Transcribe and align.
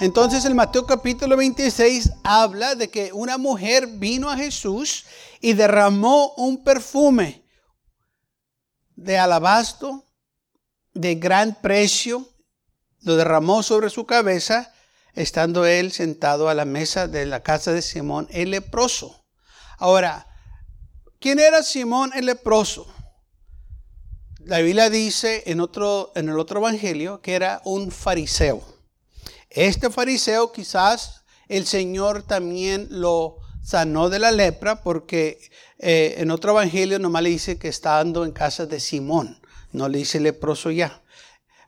Entonces 0.00 0.46
el 0.46 0.54
Mateo 0.54 0.86
capítulo 0.86 1.36
26 1.36 2.10
habla 2.24 2.74
de 2.74 2.88
que 2.88 3.12
una 3.12 3.36
mujer 3.36 3.86
vino 3.86 4.30
a 4.30 4.36
Jesús 4.38 5.04
y 5.42 5.52
derramó 5.52 6.32
un 6.38 6.64
perfume 6.64 7.44
de 8.96 9.18
alabastro 9.18 10.06
de 10.94 11.16
gran 11.16 11.54
precio, 11.60 12.26
lo 13.02 13.16
derramó 13.16 13.62
sobre 13.62 13.90
su 13.90 14.06
cabeza, 14.06 14.72
estando 15.12 15.66
él 15.66 15.92
sentado 15.92 16.48
a 16.48 16.54
la 16.54 16.64
mesa 16.64 17.06
de 17.06 17.26
la 17.26 17.42
casa 17.42 17.74
de 17.74 17.82
Simón 17.82 18.26
el 18.30 18.52
leproso. 18.52 19.26
Ahora, 19.76 20.26
¿quién 21.18 21.38
era 21.38 21.62
Simón 21.62 22.12
el 22.14 22.24
leproso? 22.24 22.86
La 24.38 24.60
Biblia 24.60 24.88
dice 24.88 25.42
en, 25.44 25.60
otro, 25.60 26.10
en 26.14 26.30
el 26.30 26.38
otro 26.38 26.60
evangelio 26.60 27.20
que 27.20 27.34
era 27.34 27.60
un 27.66 27.90
fariseo. 27.90 28.69
Este 29.50 29.90
fariseo 29.90 30.52
quizás 30.52 31.22
el 31.48 31.66
Señor 31.66 32.22
también 32.22 32.86
lo 32.90 33.38
sanó 33.62 34.08
de 34.08 34.20
la 34.20 34.30
lepra 34.30 34.82
porque 34.82 35.50
eh, 35.78 36.14
en 36.18 36.30
otro 36.30 36.52
evangelio 36.52 37.00
nomás 37.00 37.24
le 37.24 37.30
dice 37.30 37.58
que 37.58 37.66
estando 37.66 38.24
en 38.24 38.30
casa 38.30 38.66
de 38.66 38.78
Simón, 38.78 39.40
no 39.72 39.88
le 39.88 39.98
dice 39.98 40.20
leproso 40.20 40.70
ya. 40.70 41.02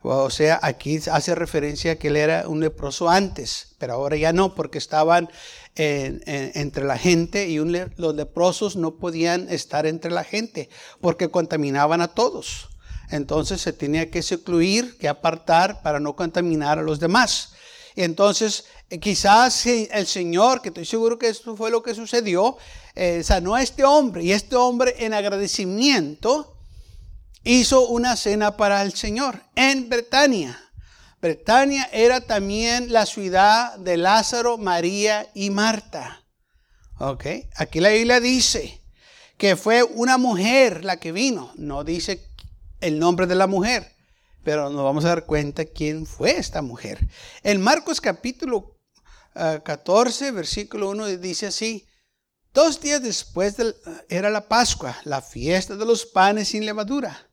O 0.01 0.29
sea, 0.29 0.59
aquí 0.61 0.99
hace 1.11 1.35
referencia 1.35 1.93
a 1.93 1.95
que 1.95 2.09
él 2.09 2.17
era 2.17 2.47
un 2.47 2.59
leproso 2.59 3.09
antes, 3.09 3.75
pero 3.79 3.93
ahora 3.93 4.17
ya 4.17 4.33
no, 4.33 4.53
porque 4.53 4.77
estaban 4.77 5.29
entre 5.75 6.83
la 6.83 6.97
gente 6.97 7.47
y 7.47 7.57
los 7.57 8.15
leprosos 8.15 8.75
no 8.75 8.95
podían 8.97 9.49
estar 9.49 9.85
entre 9.85 10.11
la 10.11 10.23
gente 10.23 10.69
porque 10.99 11.29
contaminaban 11.29 12.01
a 12.01 12.09
todos. 12.09 12.69
Entonces 13.11 13.61
se 13.61 13.73
tenía 13.73 14.11
que 14.11 14.21
secluir, 14.21 14.97
que 14.97 15.07
apartar 15.07 15.81
para 15.81 15.99
no 15.99 16.15
contaminar 16.15 16.79
a 16.79 16.83
los 16.83 16.99
demás. 16.99 17.53
Entonces, 17.95 18.65
eh, 18.89 18.99
quizás 18.99 19.65
el 19.65 20.07
Señor, 20.07 20.61
que 20.61 20.69
estoy 20.69 20.85
seguro 20.85 21.19
que 21.19 21.29
esto 21.29 21.55
fue 21.55 21.71
lo 21.71 21.83
que 21.83 21.93
sucedió, 21.93 22.57
eh, 22.95 23.23
sanó 23.23 23.55
a 23.55 23.61
este 23.61 23.83
hombre 23.83 24.23
y 24.23 24.31
este 24.31 24.55
hombre 24.55 24.95
en 24.99 25.13
agradecimiento 25.13 26.57
hizo 27.43 27.87
una 27.87 28.15
cena 28.15 28.57
para 28.57 28.81
el 28.83 28.93
Señor 28.93 29.41
en 29.55 29.89
Betania. 29.89 30.59
Betania 31.21 31.89
era 31.93 32.21
también 32.21 32.91
la 32.91 33.05
ciudad 33.05 33.77
de 33.77 33.97
Lázaro, 33.97 34.57
María 34.57 35.29
y 35.33 35.49
Marta. 35.49 36.23
Ok, 36.99 37.25
aquí 37.55 37.79
la 37.79 37.89
Biblia 37.89 38.19
dice 38.19 38.81
que 39.37 39.55
fue 39.55 39.83
una 39.83 40.17
mujer 40.17 40.83
la 40.83 40.97
que 40.97 41.11
vino, 41.11 41.51
no 41.55 41.83
dice 41.83 42.27
el 42.81 42.99
nombre 42.99 43.27
de 43.27 43.35
la 43.35 43.47
mujer 43.47 43.92
pero 44.43 44.69
nos 44.69 44.83
vamos 44.83 45.05
a 45.05 45.09
dar 45.09 45.25
cuenta 45.25 45.65
quién 45.65 46.05
fue 46.05 46.31
esta 46.37 46.61
mujer. 46.61 46.99
En 47.43 47.61
Marcos 47.61 48.01
capítulo 48.01 48.77
14, 49.33 50.27
ah, 50.27 50.31
versículo 50.31 50.89
1 50.89 51.17
dice 51.17 51.47
así, 51.47 51.87
dos 52.53 52.81
días 52.81 53.01
después 53.01 53.55
era 54.09 54.29
la 54.29 54.47
Pascua, 54.47 54.97
la 55.05 55.21
fiesta 55.21 55.75
de 55.75 55.85
los 55.85 56.05
panes 56.05 56.49
sin 56.49 56.65
levadura. 56.65 57.29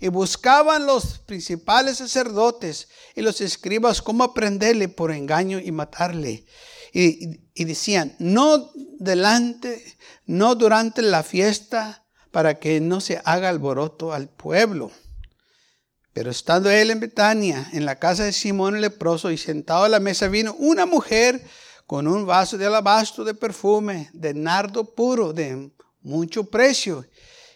Y 0.00 0.08
buscaban 0.08 0.86
los 0.86 1.18
principales 1.20 1.98
sacerdotes 1.98 2.88
y 3.14 3.22
los 3.22 3.40
escribas 3.40 4.02
cómo 4.02 4.24
aprenderle 4.24 4.88
por 4.88 5.12
engaño 5.12 5.60
y 5.60 5.70
matarle. 5.70 6.44
Y, 6.92 7.40
y 7.54 7.64
decían, 7.64 8.16
no 8.18 8.72
delante, 8.98 9.96
no 10.26 10.56
durante 10.56 11.02
la 11.02 11.22
fiesta, 11.22 12.02
para 12.32 12.58
que 12.58 12.80
no 12.80 13.00
se 13.00 13.20
haga 13.24 13.48
alboroto 13.48 14.12
al 14.12 14.28
pueblo. 14.28 14.90
Pero 16.12 16.30
estando 16.30 16.70
él 16.70 16.90
en 16.90 17.00
Betania, 17.00 17.70
en 17.72 17.86
la 17.86 17.98
casa 17.98 18.24
de 18.24 18.32
Simón 18.32 18.76
el 18.76 18.82
leproso, 18.82 19.30
y 19.30 19.38
sentado 19.38 19.84
a 19.84 19.88
la 19.88 20.00
mesa 20.00 20.28
vino 20.28 20.54
una 20.58 20.84
mujer 20.84 21.42
con 21.86 22.06
un 22.06 22.26
vaso 22.26 22.58
de 22.58 22.66
alabastro 22.66 23.24
de 23.24 23.34
perfume, 23.34 24.10
de 24.12 24.34
nardo 24.34 24.94
puro, 24.94 25.32
de 25.32 25.70
mucho 26.02 26.44
precio, 26.44 27.06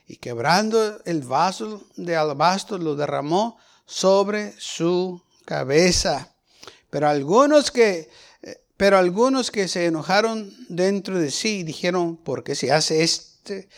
y 0.07 0.17
quebrando 0.17 1.03
el 1.05 1.23
vaso 1.23 1.85
de 1.97 2.17
alabastro 2.17 2.79
lo 2.79 2.97
derramó 2.97 3.59
sobre 3.85 4.55
su 4.59 5.23
cabeza. 5.45 6.35
Pero 6.91 7.09
algunos 7.09 7.71
que, 7.71 8.09
pero 8.77 8.99
algunos 8.99 9.51
que 9.51 9.69
se 9.69 9.87
enojaron 9.87 10.53
dentro 10.69 11.19
de 11.19 11.31
sí 11.31 11.63
dijeron, 11.63 12.17
¿por 12.17 12.43
qué 12.45 12.55
se 12.55 12.73
hace 12.73 13.03
este 13.03 13.69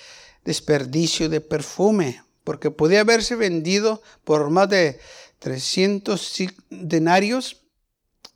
desperdicio 0.44 1.28
de 1.28 1.40
perfume? 1.40 2.22
Porque 2.48 2.70
podía 2.70 3.02
haberse 3.02 3.36
vendido 3.36 4.00
por 4.24 4.48
más 4.48 4.70
de 4.70 4.98
300 5.38 6.32
denarios, 6.70 7.60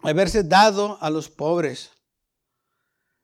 haberse 0.02 0.42
dado 0.42 0.98
a 1.00 1.08
los 1.08 1.30
pobres. 1.30 1.92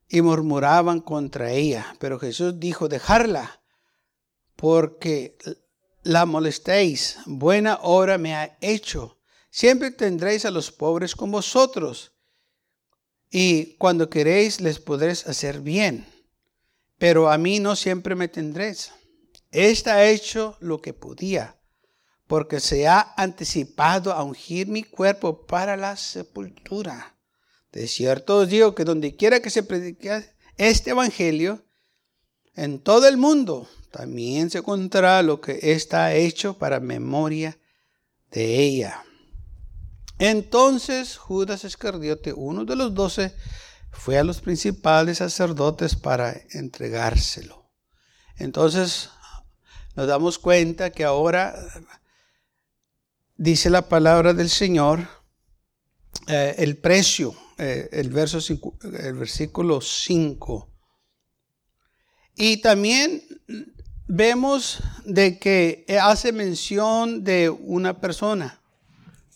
Y 0.08 0.22
murmuraban 0.22 1.00
contra 1.00 1.52
ella. 1.52 1.94
Pero 1.98 2.18
Jesús 2.18 2.58
dijo, 2.58 2.88
dejarla, 2.88 3.60
porque 4.56 5.36
la 6.04 6.24
molestéis. 6.24 7.18
Buena 7.26 7.80
obra 7.82 8.16
me 8.16 8.34
ha 8.34 8.56
hecho. 8.62 9.18
Siempre 9.50 9.90
tendréis 9.90 10.46
a 10.46 10.50
los 10.50 10.72
pobres 10.72 11.14
con 11.14 11.30
vosotros. 11.30 12.12
Y 13.30 13.74
cuando 13.76 14.08
queréis 14.08 14.62
les 14.62 14.78
podréis 14.78 15.26
hacer 15.26 15.60
bien. 15.60 16.06
Pero 16.96 17.30
a 17.30 17.36
mí 17.36 17.60
no 17.60 17.76
siempre 17.76 18.14
me 18.14 18.28
tendréis. 18.28 18.90
Esta 19.50 19.94
ha 19.94 20.04
hecho 20.08 20.56
lo 20.60 20.80
que 20.80 20.92
podía, 20.92 21.56
porque 22.26 22.60
se 22.60 22.86
ha 22.86 23.14
anticipado 23.16 24.12
a 24.12 24.22
ungir 24.22 24.68
mi 24.68 24.82
cuerpo 24.82 25.46
para 25.46 25.76
la 25.76 25.96
sepultura. 25.96 27.16
De 27.72 27.86
cierto 27.86 28.38
os 28.38 28.48
digo 28.48 28.74
que 28.74 28.84
donde 28.84 29.16
quiera 29.16 29.40
que 29.40 29.50
se 29.50 29.62
predique 29.62 30.24
este 30.56 30.90
evangelio, 30.90 31.64
en 32.54 32.80
todo 32.80 33.06
el 33.06 33.16
mundo 33.16 33.68
también 33.90 34.50
se 34.50 34.62
contará 34.62 35.22
lo 35.22 35.40
que 35.40 35.58
está 35.62 36.14
hecho 36.14 36.58
para 36.58 36.80
memoria 36.80 37.58
de 38.30 38.58
ella. 38.58 39.04
Entonces 40.18 41.16
Judas 41.16 41.64
Iscariote, 41.64 42.32
uno 42.32 42.64
de 42.64 42.76
los 42.76 42.92
doce, 42.94 43.34
fue 43.92 44.18
a 44.18 44.24
los 44.24 44.40
principales 44.40 45.18
sacerdotes 45.18 45.94
para 45.94 46.36
entregárselo. 46.50 47.70
Entonces 48.36 49.10
nos 49.98 50.06
damos 50.06 50.38
cuenta 50.38 50.90
que 50.90 51.02
ahora 51.02 51.56
dice 53.36 53.68
la 53.68 53.88
palabra 53.88 54.32
del 54.32 54.48
Señor, 54.48 55.08
eh, 56.28 56.54
el 56.58 56.76
precio, 56.76 57.34
eh, 57.58 57.88
el, 57.90 58.08
verso 58.10 58.38
el 58.80 59.14
versículo 59.14 59.80
5. 59.80 60.70
Y 62.36 62.58
también 62.58 63.24
vemos 64.06 64.78
de 65.04 65.40
que 65.40 65.84
hace 66.00 66.30
mención 66.30 67.24
de 67.24 67.50
una 67.50 68.00
persona, 68.00 68.60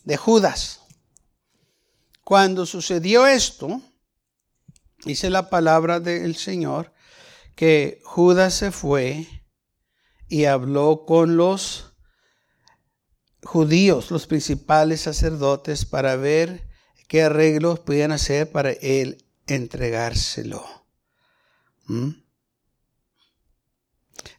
de 0.05 0.15
Judas. 0.15 0.79
Cuando 2.23 2.65
sucedió 2.65 3.27
esto, 3.27 3.81
dice 5.03 5.29
la 5.29 5.49
palabra 5.49 5.99
del 5.99 6.37
Señor, 6.37 6.93
que 7.53 7.99
Judas 8.05 8.53
se 8.53 8.71
fue 8.71 9.42
y 10.33 10.45
habló 10.45 11.05
con 11.05 11.37
los 11.37 11.93
judíos, 13.43 14.09
los 14.09 14.25
principales 14.25 15.01
sacerdotes, 15.01 15.85
para 15.85 16.15
ver 16.15 16.67
qué 17.07 17.21
arreglos 17.21 17.81
podían 17.81 18.11
hacer 18.11 18.51
para 18.51 18.71
él 18.71 19.23
entregárselo. 19.45 20.65
¿Mm? 21.85 22.13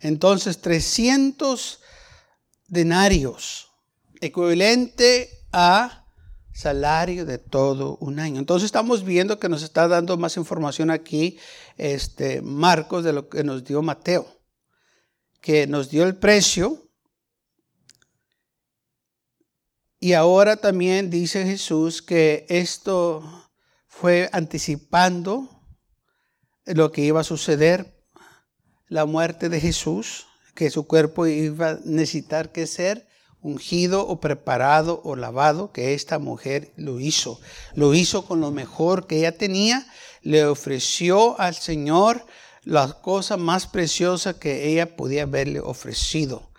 Entonces, 0.01 0.61
300 0.61 1.79
denarios, 2.67 3.71
equivalente 4.21 5.47
a 5.53 6.09
salario 6.53 7.25
de 7.25 7.39
todo 7.39 7.99
un 8.01 8.19
año. 8.19 8.41
Entonces 8.41 8.67
estamos 8.67 9.05
viendo 9.05 9.39
que 9.39 9.49
nos 9.49 9.63
está 9.63 9.87
dando 9.87 10.17
más 10.17 10.37
información 10.37 10.91
aquí 10.91 11.39
este 11.77 12.43
Marcos 12.43 13.05
de 13.05 13.13
lo 13.13 13.29
que 13.29 13.45
nos 13.45 13.63
dio 13.63 13.81
Mateo 13.81 14.34
que 15.45 15.67
nos 15.67 15.91
dio 15.91 16.05
el 16.05 16.17
precio. 16.17 16.89
Y 20.01 20.15
ahora 20.15 20.57
también 20.57 21.11
dice 21.11 21.45
Jesús 21.45 22.01
que 22.01 22.47
esto 22.49 23.23
fue 23.87 24.31
anticipando 24.33 25.51
lo 26.65 26.91
que 26.93 27.03
iba 27.03 27.21
a 27.21 27.25
suceder 27.25 28.07
la 28.89 29.05
muerte 29.05 29.51
de 29.51 29.61
Jesús, 29.61 30.29
que 30.55 30.71
su 30.71 30.87
cuerpo 30.87 31.27
iba 31.27 31.73
a 31.73 31.79
necesitar 31.85 32.51
que 32.51 32.67
ser 32.67 33.07
ungido 33.43 34.09
o 34.09 34.21
preparado 34.21 35.03
o 35.05 35.15
lavado, 35.15 35.73
que 35.73 35.93
esta 35.93 36.19
mujer 36.19 36.73
lo 36.77 37.01
hizo. 37.01 37.39
Lo 37.75 37.93
hizo 37.93 38.25
con 38.25 38.41
lo 38.41 38.51
mejor 38.51 39.07
que 39.07 39.19
ella 39.19 39.37
tenía, 39.37 39.87
le 40.23 40.47
ofreció 40.47 41.39
al 41.39 41.55
Señor 41.55 42.25
la 42.65 42.93
cosa 43.01 43.37
más 43.37 43.67
preciosa 43.67 44.39
que 44.39 44.69
ella 44.69 44.97
podía 44.97 45.23
haberle 45.23 45.61
ofrecido. 45.61 46.51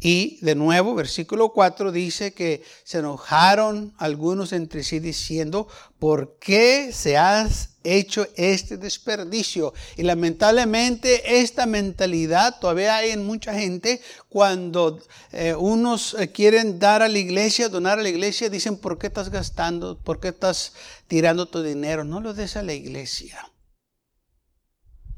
Y 0.00 0.38
de 0.42 0.54
nuevo, 0.54 0.94
versículo 0.94 1.54
4 1.54 1.90
dice 1.90 2.34
que 2.34 2.62
se 2.82 2.98
enojaron 2.98 3.94
algunos 3.96 4.52
entre 4.52 4.82
sí 4.82 4.98
diciendo, 4.98 5.66
¿por 5.98 6.36
qué 6.38 6.90
se 6.92 7.16
has 7.16 7.70
hecho 7.84 8.26
este 8.36 8.76
desperdicio? 8.76 9.72
Y 9.96 10.02
lamentablemente 10.02 11.40
esta 11.40 11.64
mentalidad 11.64 12.58
todavía 12.60 12.96
hay 12.96 13.12
en 13.12 13.24
mucha 13.24 13.54
gente 13.54 14.02
cuando 14.28 15.00
eh, 15.32 15.54
unos 15.54 16.14
eh, 16.18 16.30
quieren 16.30 16.78
dar 16.78 17.00
a 17.00 17.08
la 17.08 17.18
iglesia, 17.18 17.70
donar 17.70 17.98
a 17.98 18.02
la 18.02 18.10
iglesia, 18.10 18.50
dicen, 18.50 18.76
¿por 18.76 18.98
qué 18.98 19.06
estás 19.06 19.30
gastando? 19.30 19.96
¿Por 19.96 20.20
qué 20.20 20.28
estás 20.28 20.74
tirando 21.06 21.46
tu 21.46 21.62
dinero? 21.62 22.04
No 22.04 22.20
lo 22.20 22.34
des 22.34 22.56
a 22.56 22.62
la 22.62 22.74
iglesia. 22.74 23.53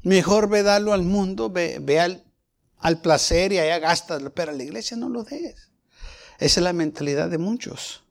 Mejor 0.03 0.49
ve 0.49 0.63
darlo 0.63 0.93
al 0.93 1.03
mundo, 1.03 1.49
ve, 1.49 1.99
al, 2.79 3.01
placer 3.01 3.51
y 3.51 3.59
allá 3.59 3.79
gastas, 3.79 4.21
pero 4.33 4.51
a 4.51 4.55
la 4.55 4.63
iglesia 4.63 4.95
no 4.97 5.09
lo 5.09 5.23
des. 5.23 5.71
Esa 6.39 6.59
es 6.59 6.63
la 6.63 6.73
mentalidad 6.73 7.29
de 7.29 7.37
muchos. 7.37 8.03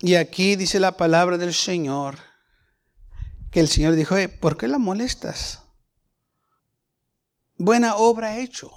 Y 0.00 0.16
aquí 0.16 0.56
dice 0.56 0.80
la 0.80 0.96
palabra 0.96 1.38
del 1.38 1.54
Señor, 1.54 2.18
que 3.50 3.60
el 3.60 3.68
Señor 3.68 3.94
dijo, 3.94 4.16
¿por 4.40 4.56
qué 4.56 4.68
la 4.68 4.78
molestas? 4.78 5.60
Buena 7.56 7.96
obra 7.96 8.38
hecho. 8.38 8.72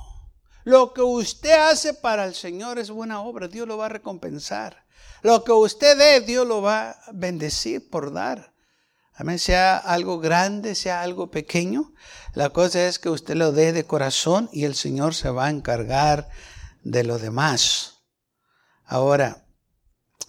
Lo 0.63 0.93
que 0.93 1.01
usted 1.01 1.51
hace 1.51 1.93
para 1.93 2.25
el 2.25 2.35
Señor 2.35 2.77
es 2.77 2.91
buena 2.91 3.21
obra, 3.21 3.47
Dios 3.47 3.67
lo 3.67 3.77
va 3.77 3.87
a 3.87 3.89
recompensar. 3.89 4.85
Lo 5.21 5.43
que 5.43 5.51
usted 5.51 5.97
dé, 5.97 6.21
Dios 6.21 6.45
lo 6.45 6.61
va 6.61 6.91
a 6.91 7.11
bendecir 7.13 7.89
por 7.89 8.13
dar. 8.13 8.53
Amén, 9.19 9.39
sea 9.39 9.77
algo 9.77 10.19
grande, 10.19 10.75
sea 10.75 11.01
algo 11.01 11.31
pequeño. 11.31 11.91
La 12.35 12.51
cosa 12.51 12.87
es 12.87 12.99
que 12.99 13.09
usted 13.09 13.33
lo 13.33 13.51
dé 13.51 13.73
de 13.73 13.83
corazón 13.83 14.47
y 14.53 14.65
el 14.65 14.75
Señor 14.75 15.15
se 15.15 15.31
va 15.31 15.47
a 15.47 15.49
encargar 15.49 16.29
de 16.83 17.03
lo 17.03 17.17
demás. 17.17 18.03
Ahora, 18.85 19.47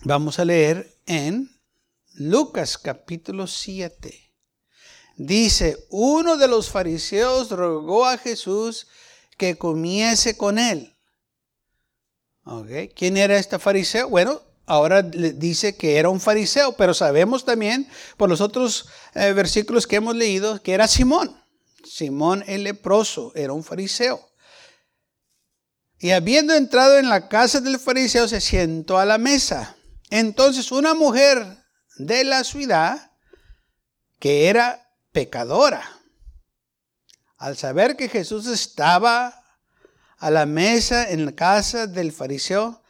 vamos 0.05 0.38
a 0.38 0.46
leer 0.46 0.99
en 1.05 1.61
Lucas 2.14 2.79
capítulo 2.79 3.46
7. 3.46 4.35
Dice, 5.19 5.87
uno 5.90 6.38
de 6.38 6.49
los 6.49 6.70
fariseos 6.70 7.50
rogó 7.50 8.06
a 8.06 8.17
Jesús 8.17 8.87
que 9.37 9.58
comiese 9.58 10.38
con 10.38 10.58
él. 10.58 10.96
¿Quién 12.96 13.19
era 13.19 13.37
este 13.37 13.58
fariseo? 13.58 14.08
Bueno, 14.08 14.40
ahora 14.68 15.02
dice 15.02 15.76
que 15.76 15.96
era 15.96 16.10
un 16.10 16.20
fariseo, 16.20 16.76
pero 16.76 16.94
sabemos 16.94 17.44
también 17.44 17.88
por 18.16 18.28
los 18.28 18.40
otros 18.40 18.86
eh, 19.14 19.32
versículos 19.32 19.86
que 19.86 19.96
hemos 19.96 20.14
leído 20.14 20.62
que 20.62 20.74
era 20.74 20.86
Simón. 20.86 21.42
Simón 21.84 22.44
el 22.46 22.64
leproso 22.64 23.32
era 23.34 23.54
un 23.54 23.64
fariseo. 23.64 24.28
Y 25.98 26.10
habiendo 26.10 26.54
entrado 26.54 26.98
en 26.98 27.08
la 27.08 27.28
casa 27.28 27.60
del 27.60 27.80
fariseo, 27.80 28.28
se 28.28 28.40
sentó 28.40 28.98
a 28.98 29.06
la 29.06 29.18
mesa. 29.18 29.76
Entonces 30.10 30.70
una 30.70 30.94
mujer 30.94 31.44
de 31.96 32.24
la 32.24 32.44
ciudad, 32.44 33.12
que 34.20 34.48
era 34.48 34.92
pecadora, 35.12 35.82
al 37.38 37.56
saber 37.56 37.96
que 37.96 38.08
Jesús 38.08 38.46
estaba 38.46 39.42
a 40.18 40.30
la 40.30 40.46
mesa 40.46 41.08
en 41.10 41.24
la 41.24 41.32
casa 41.32 41.86
del 41.86 42.12
fariseo, 42.12 42.82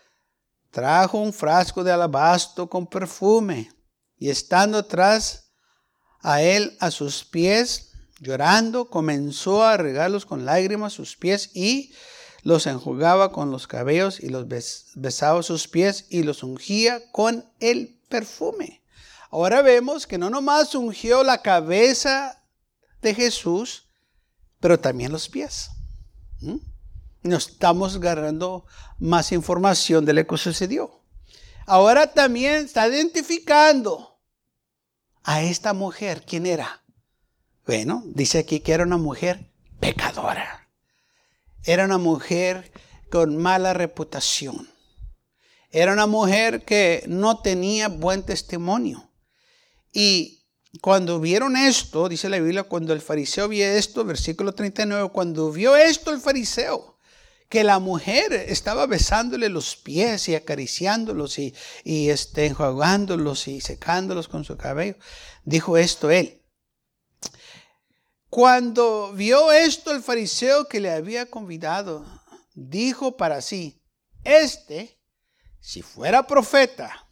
trajo 0.70 1.19
un 1.19 1.32
frasco 1.32 1.85
de 1.85 1.93
alabastro 1.93 2.69
con 2.69 2.87
perfume 2.87 3.70
y 4.19 4.31
estando 4.31 4.79
atrás 4.79 5.50
a 6.20 6.43
él 6.43 6.76
a 6.81 6.91
sus 6.91 7.25
pies, 7.25 7.93
llorando, 8.20 8.91
comenzó 8.91 9.62
a 9.62 9.76
regarlos 9.76 10.26
con 10.26 10.44
lágrimas 10.44 10.93
sus 10.93 11.17
pies 11.17 11.50
y 11.55 11.93
los 12.43 12.67
enjugaba 12.67 13.32
con 13.32 13.50
los 13.50 13.67
cabellos 13.67 14.20
y 14.20 14.29
los 14.29 14.47
besaba 14.94 15.43
sus 15.43 15.69
pies 15.69 16.06
y 16.09 16.23
los 16.23 16.43
ungía 16.43 17.00
con 17.12 17.50
el 17.61 18.00
perfume. 18.09 18.82
Ahora 19.31 19.62
vemos 19.62 20.06
que 20.06 20.19
no 20.19 20.31
nomás 20.31 20.75
ungió 20.75 21.23
la 21.23 21.43
cabeza 21.43 22.43
de 23.03 23.14
Jesús, 23.14 23.88
pero 24.61 24.81
también 24.81 25.12
los 25.12 25.29
pies. 25.29 25.71
Nos 27.23 27.49
estamos 27.49 27.97
agarrando 27.97 28.65
más 28.99 29.32
información 29.32 30.05
de 30.05 30.12
lo 30.12 30.26
que 30.26 30.37
sucedió. 30.37 31.03
Ahora 31.67 32.15
también 32.15 32.65
está 32.65 32.88
identificando 32.88 34.19
a 35.23 35.43
esta 35.43 35.75
mujer. 35.75 36.25
¿Quién 36.26 36.47
era? 36.47 36.82
Bueno, 37.67 38.03
dice 38.06 38.38
aquí 38.38 38.61
que 38.61 38.73
era 38.73 38.85
una 38.85 38.97
mujer 38.97 39.53
pecadora. 39.79 40.69
Era 41.65 41.85
una 41.85 41.99
mujer 41.99 42.73
con 43.11 43.37
mala 43.37 43.75
reputación. 43.75 44.69
Era 45.71 45.93
una 45.93 46.06
mujer 46.06 46.64
que 46.64 47.05
no 47.06 47.41
tenía 47.41 47.88
buen 47.88 48.23
testimonio. 48.23 49.11
Y 49.93 50.47
cuando 50.81 51.21
vieron 51.21 51.56
esto, 51.56 52.09
dice 52.09 52.29
la 52.29 52.38
Biblia, 52.38 52.62
cuando 52.62 52.93
el 52.93 53.00
fariseo 53.00 53.49
vio 53.49 53.67
esto, 53.67 54.05
versículo 54.05 54.55
39, 54.55 55.11
cuando 55.12 55.50
vio 55.50 55.76
esto 55.76 56.11
el 56.12 56.21
fariseo, 56.21 56.98
que 57.49 57.65
la 57.65 57.79
mujer 57.79 58.33
estaba 58.33 58.87
besándole 58.87 59.49
los 59.49 59.77
pies 59.77 60.29
y 60.29 60.35
acariciándolos 60.35 61.39
y, 61.39 61.55
y 61.83 62.11
este, 62.11 62.55
y 63.47 63.61
secándolos 63.61 64.29
con 64.29 64.45
su 64.45 64.56
cabello. 64.56 64.97
Dijo 65.45 65.79
esto 65.79 66.11
él. 66.11 66.43
Cuando 68.29 69.12
vio 69.15 69.53
esto 69.53 69.91
el 69.91 70.03
fariseo 70.03 70.69
que 70.69 70.81
le 70.81 70.91
había 70.91 71.31
convidado, 71.31 72.05
dijo 72.55 73.17
para 73.17 73.41
sí, 73.41 73.83
este, 74.25 75.00
si 75.61 75.81
fuera 75.81 76.27
profeta, 76.27 77.09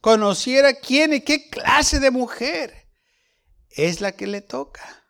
conociera 0.00 0.74
quién 0.74 1.14
y 1.14 1.20
qué 1.20 1.48
clase 1.48 2.00
de 2.00 2.10
mujer 2.10 2.88
es 3.70 4.00
la 4.00 4.10
que 4.12 4.26
le 4.26 4.40
toca, 4.40 5.04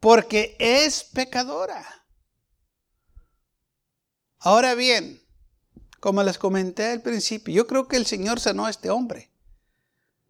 porque 0.00 0.56
es 0.58 1.04
pecadora. 1.04 2.03
Ahora 4.44 4.74
bien, 4.74 5.22
como 6.00 6.22
les 6.22 6.36
comenté 6.36 6.92
al 6.92 7.00
principio, 7.00 7.54
yo 7.54 7.66
creo 7.66 7.88
que 7.88 7.96
el 7.96 8.04
Señor 8.04 8.40
sanó 8.40 8.66
a 8.66 8.70
este 8.70 8.90
hombre, 8.90 9.30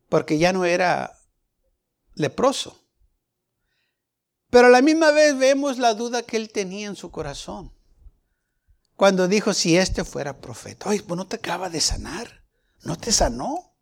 porque 0.08 0.38
ya 0.38 0.52
no 0.52 0.64
era 0.64 1.18
leproso. 2.14 2.80
Pero 4.50 4.68
a 4.68 4.70
la 4.70 4.82
misma 4.82 5.10
vez 5.10 5.36
vemos 5.36 5.78
la 5.78 5.94
duda 5.94 6.22
que 6.22 6.36
él 6.36 6.52
tenía 6.52 6.86
en 6.86 6.94
su 6.94 7.10
corazón. 7.10 7.72
Cuando 8.94 9.26
dijo, 9.26 9.52
si 9.52 9.76
este 9.76 10.04
fuera 10.04 10.40
profeta, 10.40 10.90
oye, 10.90 11.02
pues 11.02 11.18
no 11.18 11.26
te 11.26 11.34
acaba 11.34 11.68
de 11.68 11.80
sanar, 11.80 12.44
no 12.84 12.96
te 12.96 13.10
sanó. 13.10 13.74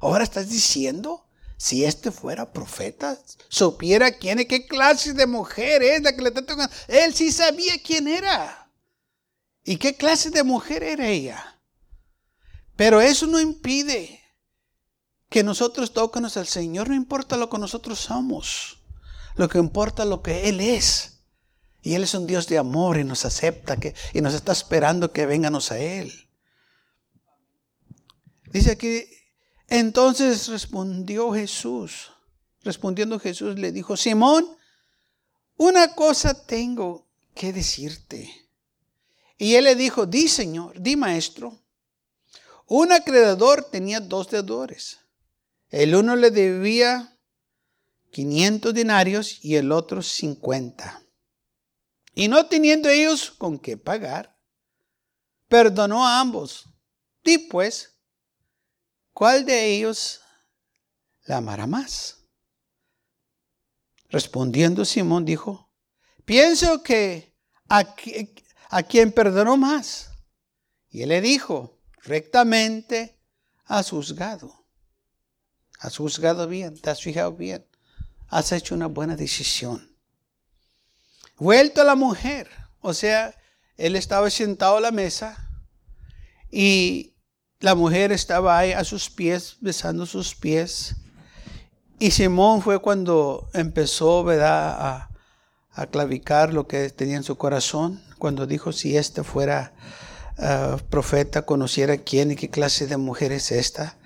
Ahora 0.00 0.24
estás 0.24 0.50
diciendo, 0.50 1.26
si 1.56 1.86
este 1.86 2.10
fuera 2.10 2.52
profeta, 2.52 3.18
supiera 3.48 4.12
quién 4.18 4.40
es, 4.40 4.46
qué 4.46 4.66
clase 4.66 5.14
de 5.14 5.26
mujer 5.26 5.82
es 5.82 6.02
la 6.02 6.14
que 6.14 6.20
le 6.20 6.28
está 6.28 6.44
tocando. 6.44 6.74
Él 6.86 7.14
sí 7.14 7.32
sabía 7.32 7.82
quién 7.82 8.06
era. 8.06 8.69
¿Y 9.64 9.76
qué 9.76 9.96
clase 9.96 10.30
de 10.30 10.42
mujer 10.42 10.82
era 10.82 11.08
ella? 11.08 11.60
Pero 12.76 13.00
eso 13.00 13.26
no 13.26 13.40
impide 13.40 14.20
que 15.28 15.42
nosotros 15.42 15.92
toquemos 15.92 16.36
al 16.36 16.46
Señor, 16.46 16.88
no 16.88 16.94
importa 16.94 17.36
lo 17.36 17.48
que 17.50 17.58
nosotros 17.58 17.98
somos, 18.00 18.82
lo 19.36 19.48
que 19.48 19.58
importa 19.58 20.04
lo 20.04 20.22
que 20.22 20.48
Él 20.48 20.60
es. 20.60 21.20
Y 21.82 21.94
Él 21.94 22.02
es 22.02 22.14
un 22.14 22.26
Dios 22.26 22.46
de 22.48 22.58
amor 22.58 22.98
y 22.98 23.04
nos 23.04 23.24
acepta 23.24 23.76
que, 23.76 23.94
y 24.12 24.20
nos 24.20 24.34
está 24.34 24.52
esperando 24.52 25.12
que 25.12 25.26
vengamos 25.26 25.70
a 25.72 25.78
Él. 25.78 26.28
Dice 28.46 28.72
aquí, 28.72 29.04
entonces 29.68 30.48
respondió 30.48 31.32
Jesús. 31.32 32.10
Respondiendo 32.62 33.18
Jesús 33.18 33.58
le 33.58 33.72
dijo, 33.72 33.96
Simón, 33.96 34.46
una 35.56 35.94
cosa 35.94 36.46
tengo 36.46 37.06
que 37.34 37.52
decirte. 37.52 38.49
Y 39.40 39.54
él 39.54 39.64
le 39.64 39.74
dijo, 39.74 40.04
di 40.04 40.28
Señor, 40.28 40.78
di 40.78 40.96
maestro. 40.96 41.58
Un 42.66 42.92
acreedor 42.92 43.64
tenía 43.70 43.98
dos 43.98 44.28
deudores. 44.28 45.00
El 45.70 45.94
uno 45.94 46.14
le 46.14 46.30
debía 46.30 47.18
500 48.12 48.74
denarios 48.74 49.42
y 49.42 49.56
el 49.56 49.72
otro 49.72 50.02
50. 50.02 51.02
Y 52.14 52.28
no 52.28 52.48
teniendo 52.48 52.90
ellos 52.90 53.30
con 53.30 53.58
qué 53.58 53.78
pagar, 53.78 54.38
perdonó 55.48 56.06
a 56.06 56.20
ambos. 56.20 56.68
Di 57.24 57.38
pues, 57.38 57.98
¿cuál 59.14 59.46
de 59.46 59.74
ellos 59.74 60.20
la 61.24 61.38
amará 61.38 61.66
más? 61.66 62.26
Respondiendo 64.10 64.84
Simón 64.84 65.24
dijo, 65.24 65.72
pienso 66.26 66.82
que 66.82 67.34
a, 67.70 67.96
a 68.70 68.82
quien 68.84 69.12
perdonó 69.12 69.56
más. 69.56 70.10
Y 70.90 71.02
él 71.02 71.10
le 71.10 71.20
dijo, 71.20 71.78
rectamente 72.02 73.20
has 73.66 73.90
juzgado. 73.90 74.64
Has 75.80 75.96
juzgado 75.96 76.46
bien, 76.46 76.78
te 76.80 76.90
has 76.90 77.02
fijado 77.02 77.32
bien. 77.32 77.66
Has 78.28 78.52
hecho 78.52 78.74
una 78.74 78.86
buena 78.86 79.16
decisión. 79.16 79.96
Vuelto 81.36 81.80
a 81.80 81.84
la 81.84 81.94
mujer, 81.94 82.48
o 82.80 82.94
sea, 82.94 83.34
él 83.76 83.96
estaba 83.96 84.30
sentado 84.30 84.76
a 84.76 84.80
la 84.80 84.90
mesa 84.90 85.48
y 86.50 87.14
la 87.60 87.74
mujer 87.74 88.12
estaba 88.12 88.58
ahí 88.58 88.72
a 88.72 88.84
sus 88.84 89.10
pies, 89.10 89.56
besando 89.60 90.06
sus 90.06 90.34
pies. 90.34 90.96
Y 91.98 92.10
Simón 92.10 92.62
fue 92.62 92.78
cuando 92.80 93.48
empezó 93.52 94.22
¿verdad? 94.22 94.76
A, 94.78 95.09
a 95.80 95.86
clavicar 95.86 96.52
lo 96.52 96.66
que 96.66 96.90
tenía 96.90 97.16
en 97.16 97.22
su 97.22 97.36
corazón, 97.38 98.02
cuando 98.18 98.46
dijo 98.46 98.70
si 98.70 98.98
este 98.98 99.24
fuera 99.24 99.72
ah, 100.36 100.76
profeta, 100.90 101.46
conociera 101.46 101.96
quién 101.96 102.30
y 102.30 102.36
qué 102.36 102.50
clase 102.50 102.86
de 102.86 102.98
mujer 102.98 103.32
es 103.32 103.50
esta, 103.50 103.96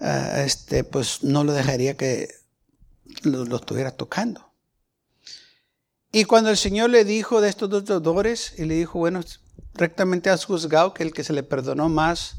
ah, 0.00 0.42
este, 0.42 0.82
pues 0.82 1.22
no 1.22 1.44
lo 1.44 1.52
dejaría 1.52 1.94
que 1.94 2.30
lo, 3.22 3.54
estuviera 3.54 3.90
tocando. 3.90 4.50
Y 6.10 6.24
cuando 6.24 6.48
el 6.48 6.56
Señor 6.56 6.88
le 6.88 7.04
dijo 7.04 7.42
de 7.42 7.50
estos 7.50 7.68
dos 7.68 7.84
deudores, 7.84 8.54
y 8.56 8.64
le 8.64 8.76
dijo, 8.76 8.98
bueno, 8.98 9.20
rectamente 9.74 10.30
has 10.30 10.46
juzgado 10.46 10.94
que 10.94 11.02
el 11.02 11.12
que 11.12 11.22
se 11.22 11.34
le 11.34 11.42
perdonó 11.42 11.90
más 11.90 12.36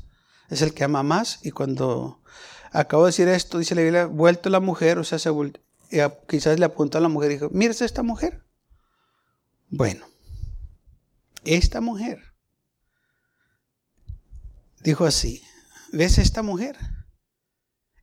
es 0.49 0.63
el 0.63 0.73
que 0.73 0.83
ama 0.83 1.03
más. 1.03 1.37
Y 1.43 1.51
cuando 1.51 2.23
acabo 2.71 3.03
de 3.03 3.09
decir 3.09 3.27
esto, 3.27 3.59
dice 3.59 3.75
la 3.75 3.83
Biblia, 3.83 4.07
vuelto 4.07 4.49
la 4.49 4.59
mujer, 4.59 4.97
o 4.97 5.03
sea, 5.03 5.19
se 5.19 5.29
quizás 6.27 6.57
le 6.57 6.65
apuntó 6.65 6.97
a 6.97 7.01
la 7.01 7.09
mujer 7.09 7.29
y 7.29 7.35
dijo, 7.35 7.49
mira 7.51 7.75
esta 7.79 8.01
mujer. 8.01 8.41
Bueno, 9.73 10.05
esta 11.45 11.79
mujer 11.79 12.21
dijo 14.81 15.05
así, 15.05 15.41
¿ves 15.93 16.17
esta 16.17 16.43
mujer? 16.43 16.77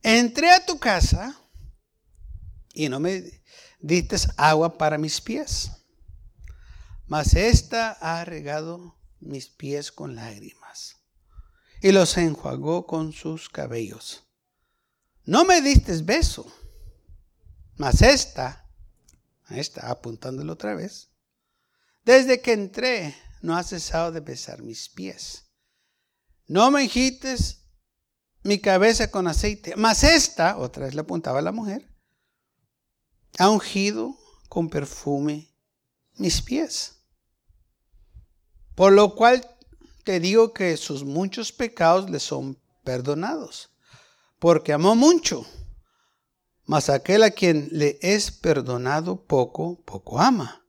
Entré 0.03 0.51
a 0.51 0.65
tu 0.65 0.79
casa 0.79 1.39
y 2.73 2.89
no 2.89 3.01
me 3.01 3.43
diste 3.81 4.17
agua 4.39 4.79
para 4.79 4.97
mis 4.97 5.21
pies, 5.21 5.71
mas 7.07 7.35
esta 7.35 7.91
ha 8.01 8.25
regado 8.25 8.99
mis 9.21 9.51
pies 9.51 9.93
con 9.93 10.15
lágrimas 10.15 10.97
y 11.83 11.93
los 11.93 12.17
enjuagó 12.17 12.87
con 12.87 13.13
sus 13.13 13.51
cabellos. 13.51 14.25
No 15.27 15.45
me 15.45 15.61
diste 15.61 15.95
beso, 16.01 16.51
mas 17.77 18.01
esta, 18.01 18.67
esta 19.51 19.91
apuntándolo 19.91 20.55
otra 20.55 20.75
vez, 20.75 21.11
desde 22.09 22.41
que 22.41 22.55
entré 22.55 23.15
no 23.43 23.55
ha 23.55 23.63
cesado 23.63 24.11
de 24.13 24.21
besar 24.21 24.63
mis 24.63 24.89
pies. 24.89 25.45
No 26.47 26.71
me 26.71 26.83
ingites 26.83 27.67
mi 28.43 28.59
cabeza 28.61 29.11
con 29.11 29.29
aceite, 29.29 29.77
mas 29.77 30.03
esta, 30.03 30.57
otra 30.57 30.87
vez 30.87 30.95
le 30.95 31.03
apuntaba 31.03 31.43
la 31.43 31.53
mujer, 31.53 31.87
ha 33.39 33.51
ungido 33.51 34.17
con 34.49 34.71
perfume 34.71 35.55
mis 36.15 36.41
pies. 36.41 36.95
Por 38.75 38.95
lo 38.95 39.15
cual 39.15 39.47
te 40.03 40.19
digo 40.19 40.55
que 40.55 40.79
sus 40.79 41.05
muchos 41.05 41.53
pecados 41.53 42.09
le 42.09 42.21
son 42.21 42.59
perdonados, 42.85 43.69
porque 44.39 44.73
amó 44.73 44.97
mucho. 44.97 45.45
Mas 46.65 46.89
aquel 46.89 47.23
a 47.23 47.33
quien 47.33 47.69
le 47.71 47.99
es 48.01 48.31
perdonado 48.31 49.27
poco, 49.27 49.85
poco 49.85 50.19
ama. 50.19 50.65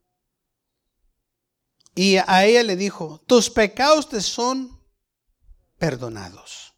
Y 1.99 2.15
a 2.15 2.45
ella 2.45 2.63
le 2.63 2.77
dijo, 2.77 3.21
tus 3.27 3.49
pecados 3.49 4.07
te 4.07 4.21
son 4.21 4.81
perdonados. 5.77 6.73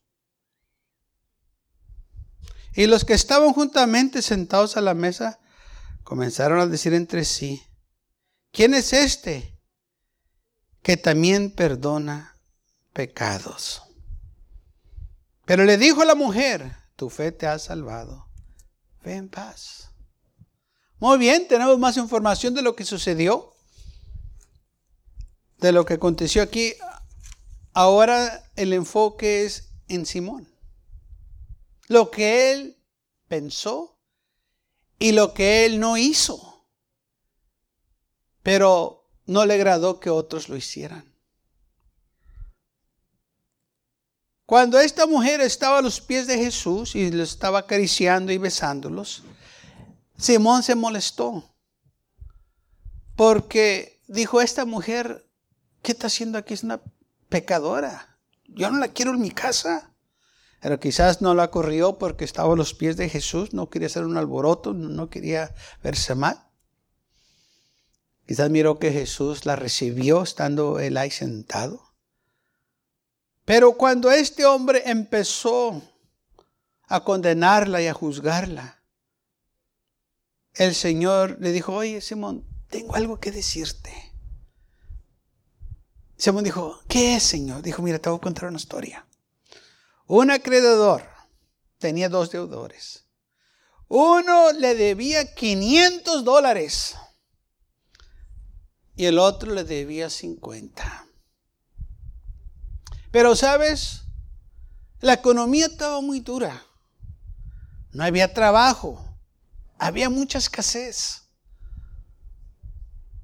Y 2.73 2.87
los 2.87 3.05
que 3.05 3.13
estaban 3.13 3.53
juntamente 3.53 4.23
sentados 4.23 4.77
a 4.77 4.81
la 4.81 4.95
mesa 4.95 5.39
comenzaron 6.03 6.59
a 6.59 6.65
decir 6.65 6.95
entre 6.95 7.23
sí, 7.23 7.61
¿quién 8.51 8.73
es 8.73 8.93
este 8.93 9.61
que 10.81 10.97
también 10.97 11.51
perdona 11.51 12.35
pecados. 12.91 13.83
Pero 15.45 15.65
le 15.65 15.77
dijo 15.77 16.01
a 16.01 16.05
la 16.05 16.15
mujer, 16.15 16.75
tu 16.95 17.11
fe 17.11 17.31
te 17.31 17.45
ha 17.45 17.59
salvado. 17.59 18.25
Ve 19.03 19.17
en 19.17 19.29
paz. 19.29 19.91
Muy 20.97 21.19
bien, 21.19 21.47
tenemos 21.47 21.77
más 21.77 21.97
información 21.97 22.55
de 22.55 22.63
lo 22.63 22.75
que 22.75 22.85
sucedió, 22.85 23.50
de 25.61 25.71
lo 25.71 25.85
que 25.85 25.93
aconteció 25.93 26.41
aquí. 26.41 26.73
Ahora 27.73 28.51
el 28.55 28.73
enfoque 28.73 29.45
es 29.45 29.69
en 29.87 30.05
Simón. 30.05 30.53
Lo 31.87 32.11
que 32.11 32.51
él 32.51 32.83
pensó 33.27 33.99
y 34.99 35.13
lo 35.13 35.33
que 35.33 35.65
él 35.65 35.79
no 35.79 35.97
hizo. 35.97 36.67
Pero 38.43 39.07
no 39.25 39.45
le 39.45 39.53
agradó 39.53 39.99
que 39.99 40.09
otros 40.09 40.49
lo 40.49 40.57
hicieran. 40.57 41.11
Cuando 44.45 44.79
esta 44.79 45.05
mujer 45.05 45.39
estaba 45.39 45.77
a 45.77 45.81
los 45.81 46.01
pies 46.01 46.27
de 46.27 46.37
Jesús 46.37 46.95
y 46.95 47.09
lo 47.09 47.23
estaba 47.23 47.59
acariciando 47.59 48.33
y 48.33 48.37
besándolos, 48.37 49.23
Simón 50.17 50.63
se 50.63 50.75
molestó. 50.75 51.55
Porque 53.15 54.01
dijo, 54.07 54.41
esta 54.41 54.65
mujer, 54.65 55.30
¿qué 55.81 55.91
está 55.91 56.07
haciendo 56.07 56.37
aquí? 56.37 56.53
Es 56.53 56.63
una 56.63 56.81
pecadora. 57.29 58.19
Yo 58.45 58.69
no 58.69 58.79
la 58.79 58.89
quiero 58.89 59.11
en 59.11 59.21
mi 59.21 59.31
casa. 59.31 59.93
Pero 60.61 60.79
quizás 60.79 61.21
no 61.21 61.33
la 61.33 61.49
corrió 61.49 61.97
porque 61.97 62.23
estaba 62.23 62.53
a 62.53 62.55
los 62.55 62.75
pies 62.75 62.95
de 62.95 63.09
Jesús, 63.09 63.51
no 63.53 63.69
quería 63.69 63.87
hacer 63.87 64.05
un 64.05 64.17
alboroto, 64.17 64.73
no 64.73 65.09
quería 65.09 65.55
verse 65.81 66.13
mal. 66.13 66.47
Quizás 68.27 68.51
miró 68.51 68.77
que 68.77 68.91
Jesús 68.91 69.45
la 69.45 69.55
recibió 69.55 70.21
estando 70.21 70.79
él 70.79 70.97
ahí 70.97 71.09
sentado. 71.09 71.95
Pero 73.43 73.73
cuando 73.73 74.11
este 74.11 74.45
hombre 74.45 74.83
empezó 74.85 75.81
a 76.83 77.03
condenarla 77.03 77.81
y 77.81 77.87
a 77.87 77.93
juzgarla, 77.93 78.83
el 80.53 80.75
Señor 80.75 81.37
le 81.39 81.51
dijo, 81.51 81.73
oye 81.73 82.01
Simón, 82.01 82.45
tengo 82.69 82.95
algo 82.95 83.19
que 83.19 83.31
decirte. 83.31 84.10
Simón 86.21 86.43
dijo, 86.43 86.79
¿qué 86.87 87.15
es, 87.15 87.23
Señor? 87.23 87.63
Dijo, 87.63 87.81
mira, 87.81 87.97
te 87.97 88.07
voy 88.07 88.17
a 88.19 88.21
contar 88.21 88.47
una 88.47 88.59
historia. 88.59 89.07
Un 90.05 90.29
acreedor 90.29 91.03
tenía 91.79 92.09
dos 92.09 92.29
deudores. 92.29 93.07
Uno 93.87 94.51
le 94.51 94.75
debía 94.75 95.33
500 95.33 96.23
dólares 96.23 96.95
y 98.95 99.05
el 99.05 99.17
otro 99.17 99.51
le 99.51 99.63
debía 99.63 100.11
50. 100.11 101.07
Pero 103.09 103.35
sabes, 103.35 104.03
la 104.99 105.13
economía 105.13 105.65
estaba 105.65 106.01
muy 106.01 106.19
dura. 106.19 106.63
No 107.93 108.03
había 108.03 108.31
trabajo. 108.31 109.03
Había 109.79 110.11
mucha 110.11 110.37
escasez. 110.37 111.23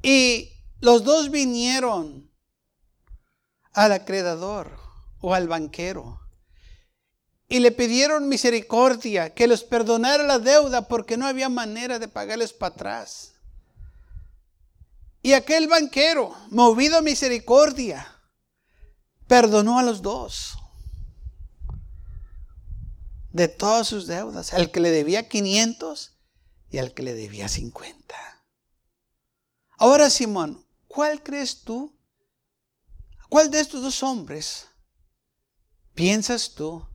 Y 0.01 0.51
los 0.79 1.03
dos 1.03 1.29
vinieron 1.29 2.26
al 3.77 3.91
acreedor 3.91 4.79
o 5.21 5.35
al 5.35 5.47
banquero 5.47 6.19
y 7.47 7.59
le 7.59 7.71
pidieron 7.71 8.27
misericordia, 8.27 9.35
que 9.35 9.47
les 9.47 9.63
perdonara 9.63 10.23
la 10.23 10.39
deuda 10.39 10.87
porque 10.87 11.15
no 11.15 11.27
había 11.27 11.47
manera 11.47 11.99
de 11.99 12.07
pagarles 12.07 12.53
para 12.53 12.73
atrás. 12.73 13.33
Y 15.21 15.33
aquel 15.33 15.67
banquero, 15.67 16.35
movido 16.49 16.97
a 16.97 17.01
misericordia, 17.01 18.19
perdonó 19.27 19.77
a 19.77 19.83
los 19.83 20.01
dos 20.01 20.57
de 23.31 23.47
todas 23.47 23.87
sus 23.87 24.07
deudas, 24.07 24.55
al 24.55 24.71
que 24.71 24.79
le 24.79 24.89
debía 24.89 25.29
500 25.29 26.17
y 26.71 26.79
al 26.79 26.95
que 26.95 27.03
le 27.03 27.13
debía 27.13 27.47
50. 27.47 28.15
Ahora, 29.77 30.09
Simón, 30.09 30.65
¿cuál 30.87 31.21
crees 31.21 31.61
tú? 31.61 31.96
¿Cuál 33.29 33.51
de 33.51 33.59
estos 33.59 33.81
dos 33.81 34.03
hombres 34.03 34.67
piensas 35.93 36.53
tú 36.55 36.87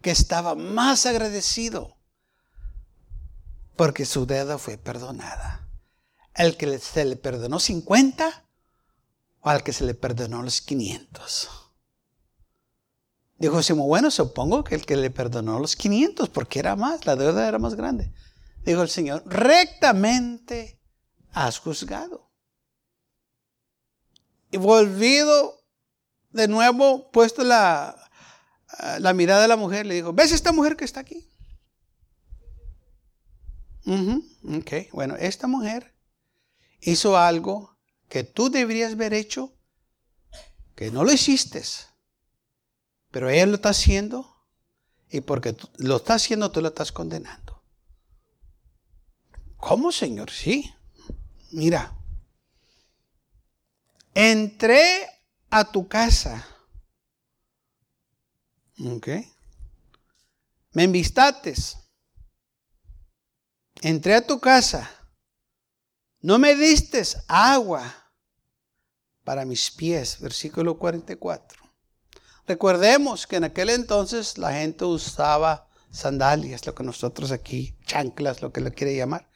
que 0.00 0.10
estaba 0.10 0.54
más 0.54 1.06
agradecido 1.06 1.96
porque 3.76 4.04
su 4.04 4.26
deuda 4.26 4.58
fue 4.58 4.78
perdonada? 4.78 5.68
¿El 6.34 6.56
que 6.56 6.78
se 6.78 7.04
le 7.04 7.16
perdonó 7.16 7.58
50 7.58 8.44
o 9.40 9.48
al 9.48 9.62
que 9.64 9.72
se 9.72 9.84
le 9.84 9.94
perdonó 9.94 10.42
los 10.42 10.60
500? 10.60 11.50
Dijo 13.38 13.62
Simón, 13.62 13.88
bueno, 13.88 14.10
supongo 14.10 14.62
que 14.62 14.74
el 14.74 14.84
que 14.84 14.96
le 14.96 15.10
perdonó 15.10 15.58
los 15.58 15.74
500 15.74 16.28
porque 16.28 16.58
era 16.58 16.76
más, 16.76 17.06
la 17.06 17.16
deuda 17.16 17.48
era 17.48 17.58
más 17.58 17.74
grande. 17.74 18.12
dijo 18.64 18.82
el 18.82 18.90
Señor, 18.90 19.22
rectamente 19.26 20.78
has 21.32 21.58
juzgado. 21.58 22.29
Y 24.50 24.56
volvido 24.56 25.64
de 26.30 26.48
nuevo, 26.48 27.10
puesto 27.10 27.44
la, 27.44 28.10
la 28.98 29.12
mirada 29.12 29.42
de 29.42 29.48
la 29.48 29.56
mujer, 29.56 29.86
le 29.86 29.94
dijo, 29.94 30.12
¿ves 30.12 30.32
esta 30.32 30.52
mujer 30.52 30.76
que 30.76 30.84
está 30.84 31.00
aquí? 31.00 31.26
Ok, 33.86 34.92
bueno, 34.92 35.16
esta 35.16 35.46
mujer 35.46 35.96
hizo 36.80 37.16
algo 37.16 37.76
que 38.08 38.24
tú 38.24 38.50
deberías 38.50 38.92
haber 38.92 39.14
hecho, 39.14 39.56
que 40.76 40.90
no 40.90 41.04
lo 41.04 41.12
hiciste, 41.12 41.62
pero 43.10 43.28
ella 43.28 43.46
lo 43.46 43.56
está 43.56 43.70
haciendo 43.70 44.36
y 45.08 45.20
porque 45.22 45.56
lo 45.78 45.96
está 45.96 46.14
haciendo 46.14 46.52
tú 46.52 46.60
lo 46.60 46.68
estás 46.68 46.92
condenando. 46.92 47.62
¿Cómo, 49.56 49.92
Señor? 49.92 50.30
Sí. 50.30 50.72
Mira, 51.50 51.99
entré 54.14 55.06
a 55.50 55.64
tu 55.64 55.88
casa. 55.88 56.46
¿Ok? 58.84 59.08
Me 60.72 60.84
envistates. 60.84 61.76
Entré 63.82 64.14
a 64.14 64.26
tu 64.26 64.40
casa. 64.40 64.90
No 66.20 66.38
me 66.38 66.54
diste 66.54 67.02
agua 67.28 68.12
para 69.24 69.44
mis 69.44 69.70
pies. 69.70 70.20
Versículo 70.20 70.78
44. 70.78 71.60
Recordemos 72.46 73.26
que 73.26 73.36
en 73.36 73.44
aquel 73.44 73.70
entonces 73.70 74.36
la 74.36 74.52
gente 74.52 74.84
usaba 74.84 75.68
sandalias, 75.90 76.66
lo 76.66 76.74
que 76.74 76.82
nosotros 76.82 77.30
aquí, 77.32 77.76
chanclas, 77.86 78.42
lo 78.42 78.52
que 78.52 78.60
le 78.60 78.72
quiere 78.72 78.96
llamar. 78.96 79.28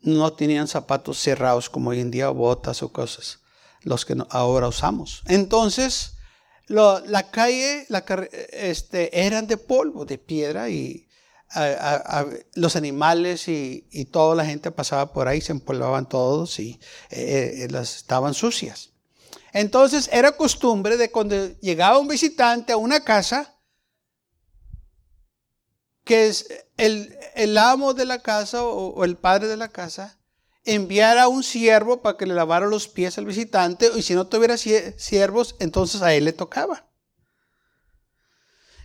No 0.00 0.32
tenían 0.32 0.68
zapatos 0.68 1.18
cerrados 1.18 1.68
como 1.68 1.90
hoy 1.90 2.00
en 2.00 2.10
día, 2.10 2.28
botas 2.28 2.82
o 2.82 2.92
cosas, 2.92 3.40
los 3.86 4.04
que 4.04 4.16
ahora 4.30 4.68
usamos. 4.68 5.22
Entonces, 5.26 6.16
la 6.66 7.30
calle, 7.30 7.86
este, 8.50 9.24
eran 9.26 9.46
de 9.46 9.56
polvo, 9.56 10.04
de 10.04 10.18
piedra 10.18 10.68
y 10.68 11.08
los 12.54 12.74
animales 12.74 13.46
y, 13.46 14.08
toda 14.10 14.34
la 14.34 14.44
gente 14.44 14.72
pasaba 14.72 15.12
por 15.12 15.28
ahí, 15.28 15.40
se 15.40 15.52
empolvaban 15.52 16.08
todos 16.08 16.58
y 16.58 16.80
eh, 17.10 17.62
eh, 17.62 17.68
las 17.70 17.96
estaban 17.96 18.34
sucias. 18.34 18.90
Entonces 19.52 20.10
era 20.12 20.32
costumbre 20.32 20.96
de 20.96 21.10
cuando 21.10 21.36
llegaba 21.60 21.98
un 21.98 22.08
visitante 22.08 22.72
a 22.72 22.76
una 22.76 23.00
casa, 23.04 23.54
que 26.04 26.26
es 26.26 26.48
el, 26.76 27.16
el 27.36 27.56
amo 27.56 27.94
de 27.94 28.04
la 28.04 28.18
casa 28.18 28.64
o, 28.64 29.04
el 29.04 29.16
padre 29.16 29.46
de 29.46 29.56
la 29.56 29.68
casa, 29.68 30.18
enviara 30.66 31.24
a 31.24 31.28
un 31.28 31.42
siervo 31.42 32.02
para 32.02 32.16
que 32.16 32.26
le 32.26 32.34
lavara 32.34 32.66
los 32.66 32.88
pies 32.88 33.16
al 33.18 33.26
visitante 33.26 33.90
y 33.96 34.02
si 34.02 34.14
no 34.14 34.26
tuviera 34.26 34.56
siervos, 34.56 35.56
entonces 35.58 36.02
a 36.02 36.14
él 36.14 36.24
le 36.24 36.32
tocaba. 36.32 36.86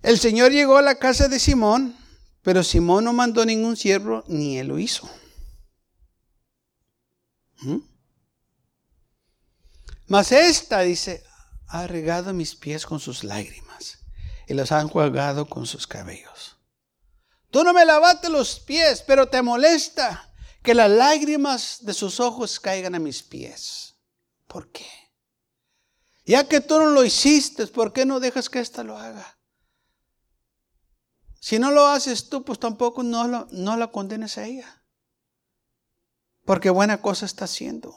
El 0.02 0.20
Señor 0.20 0.52
llegó 0.52 0.78
a 0.78 0.82
la 0.82 0.96
casa 0.96 1.28
de 1.28 1.40
Simón 1.40 1.96
pero 2.42 2.64
Simón 2.64 3.04
no 3.04 3.14
mandó 3.14 3.46
ningún 3.46 3.78
siervo, 3.78 4.24
ni 4.28 4.58
él 4.58 4.68
lo 4.68 4.80
hizo. 4.80 5.10
¿Mm? 7.60 7.78
Mas 10.08 10.32
esta, 10.32 10.82
dice, 10.82 11.24
ha 11.68 11.88
regado 11.88 12.34
mis 12.34 12.56
pies 12.56 12.86
con 12.86 13.00
sus 13.00 13.24
lágrimas 13.24 14.00
y 14.48 14.54
los 14.56 14.72
ha 14.72 14.82
enjuagado 14.82 15.46
con 15.46 15.68
sus 15.68 15.86
cabellos. 15.86 16.58
Tú 17.52 17.64
no 17.64 17.74
me 17.74 17.86
lavaste 17.86 18.30
los 18.30 18.60
pies, 18.60 19.04
pero 19.06 19.28
te 19.28 19.42
molesta 19.42 20.31
que 20.64 20.76
las 20.76 20.90
lágrimas 20.90 21.80
de 21.82 21.94
sus 21.94 22.20
ojos 22.20 22.60
caigan 22.60 22.96
a 22.96 23.00
mis 23.00 23.24
pies. 23.24 23.96
¿Por 24.48 24.72
qué? 24.72 24.88
Ya 26.26 26.48
que 26.48 26.62
tú 26.62 26.80
no 26.80 26.88
lo 26.88 27.04
hiciste, 27.04 27.66
¿por 27.68 27.94
qué 27.94 28.06
no 28.06 28.20
dejas 28.20 28.50
que 28.50 28.60
ésta 28.60 28.84
lo 28.84 28.98
haga? 28.98 29.38
Si 31.40 31.58
no 31.58 31.72
lo 31.72 31.88
haces 31.88 32.30
tú, 32.30 32.44
pues 32.44 32.60
tampoco 32.60 33.02
no, 33.02 33.28
la 33.50 33.88
condenes 33.88 34.38
a 34.38 34.46
ella. 34.46 34.84
Porque 36.46 36.70
buena 36.70 37.02
cosa 37.02 37.26
está 37.26 37.46
haciendo. 37.46 37.96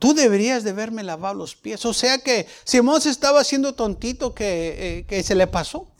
Tú 0.00 0.14
deberías 0.14 0.64
de 0.64 0.72
verme 0.72 1.04
lavar 1.04 1.36
los 1.36 1.54
pies. 1.54 1.84
O 1.86 1.94
sea 1.94 2.18
que 2.18 2.48
Simón 2.64 3.00
se 3.00 3.10
estaba 3.10 3.40
haciendo 3.40 3.74
tontito 3.74 4.34
que, 4.34 4.98
eh, 4.98 5.06
que 5.06 5.22
se 5.22 5.36
le 5.36 5.46
pasó. 5.46 5.92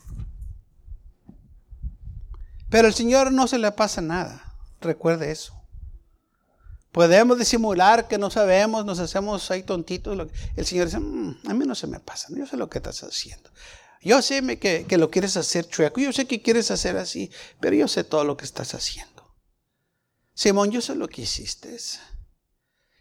Pero 2.69 2.89
el 2.89 2.95
Señor 2.95 3.33
no 3.33 3.47
se 3.47 3.59
le 3.59 3.71
pasa 3.71 4.01
nada. 4.01 4.48
Recuerde 4.81 5.31
eso. 5.31 5.55
Podemos 6.93 7.39
disimular 7.39 8.09
que 8.09 8.19
no 8.19 8.31
sabemos, 8.31 8.85
nos 8.85 8.99
hacemos 8.99 9.51
ahí 9.51 9.63
tontitos. 9.63 10.29
El 10.57 10.67
Señor 10.67 10.87
dice, 10.87 10.99
mm, 10.99 11.41
a 11.47 11.55
mí 11.55 11.67
no 11.67 11.75
se 11.75 11.87
me 11.87 12.01
pasa, 12.01 12.29
yo 12.35 12.47
sé 12.47 12.57
lo 12.57 12.69
que 12.71 12.79
estás 12.79 13.03
haciendo. 13.03 13.51
Yo 14.01 14.23
sé 14.23 14.59
que, 14.59 14.87
que 14.87 14.99
lo 14.99 15.11
quieres 15.11 15.37
hacer 15.37 15.69
chueco, 15.69 16.01
yo 16.01 16.13
sé 16.13 16.27
que 16.27 16.41
quieres 16.41 16.71
hacer 16.71 16.97
así, 16.97 17.31
pero 17.61 17.77
yo 17.77 17.89
sé 17.89 18.05
todo 18.05 18.25
lo 18.25 18.37
que 18.37 18.45
estás 18.45 18.75
haciendo. 18.75 19.19
Simón, 20.35 20.71
yo 20.71 20.81
sé 20.81 20.95
lo 20.95 21.09
que 21.09 21.23
hiciste. 21.23 21.77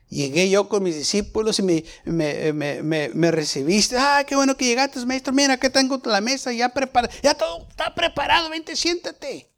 Llegué 0.10 0.50
yo 0.50 0.70
con 0.70 0.84
mis 0.84 0.96
discípulos 0.96 1.60
y 1.60 1.64
me, 1.64 1.84
me, 2.06 2.54
me, 2.54 3.10
me, 3.10 3.32
recibiste. 3.32 3.98
Ah, 3.98 4.24
qué 4.26 4.36
bueno 4.36 4.56
que 4.56 4.66
llegaste, 4.66 5.06
maestro. 5.06 5.34
Mira, 5.34 5.54
aquí 5.54 5.70
tengo 5.70 6.02
la 6.06 6.22
mesa 6.22 6.52
ya 6.54 6.70
preparada. 6.70 7.14
Ya 7.22 7.36
todo 7.36 7.68
está 7.70 7.94
preparado. 7.94 8.50
Vente, 8.50 8.76
siéntate. 8.76 9.52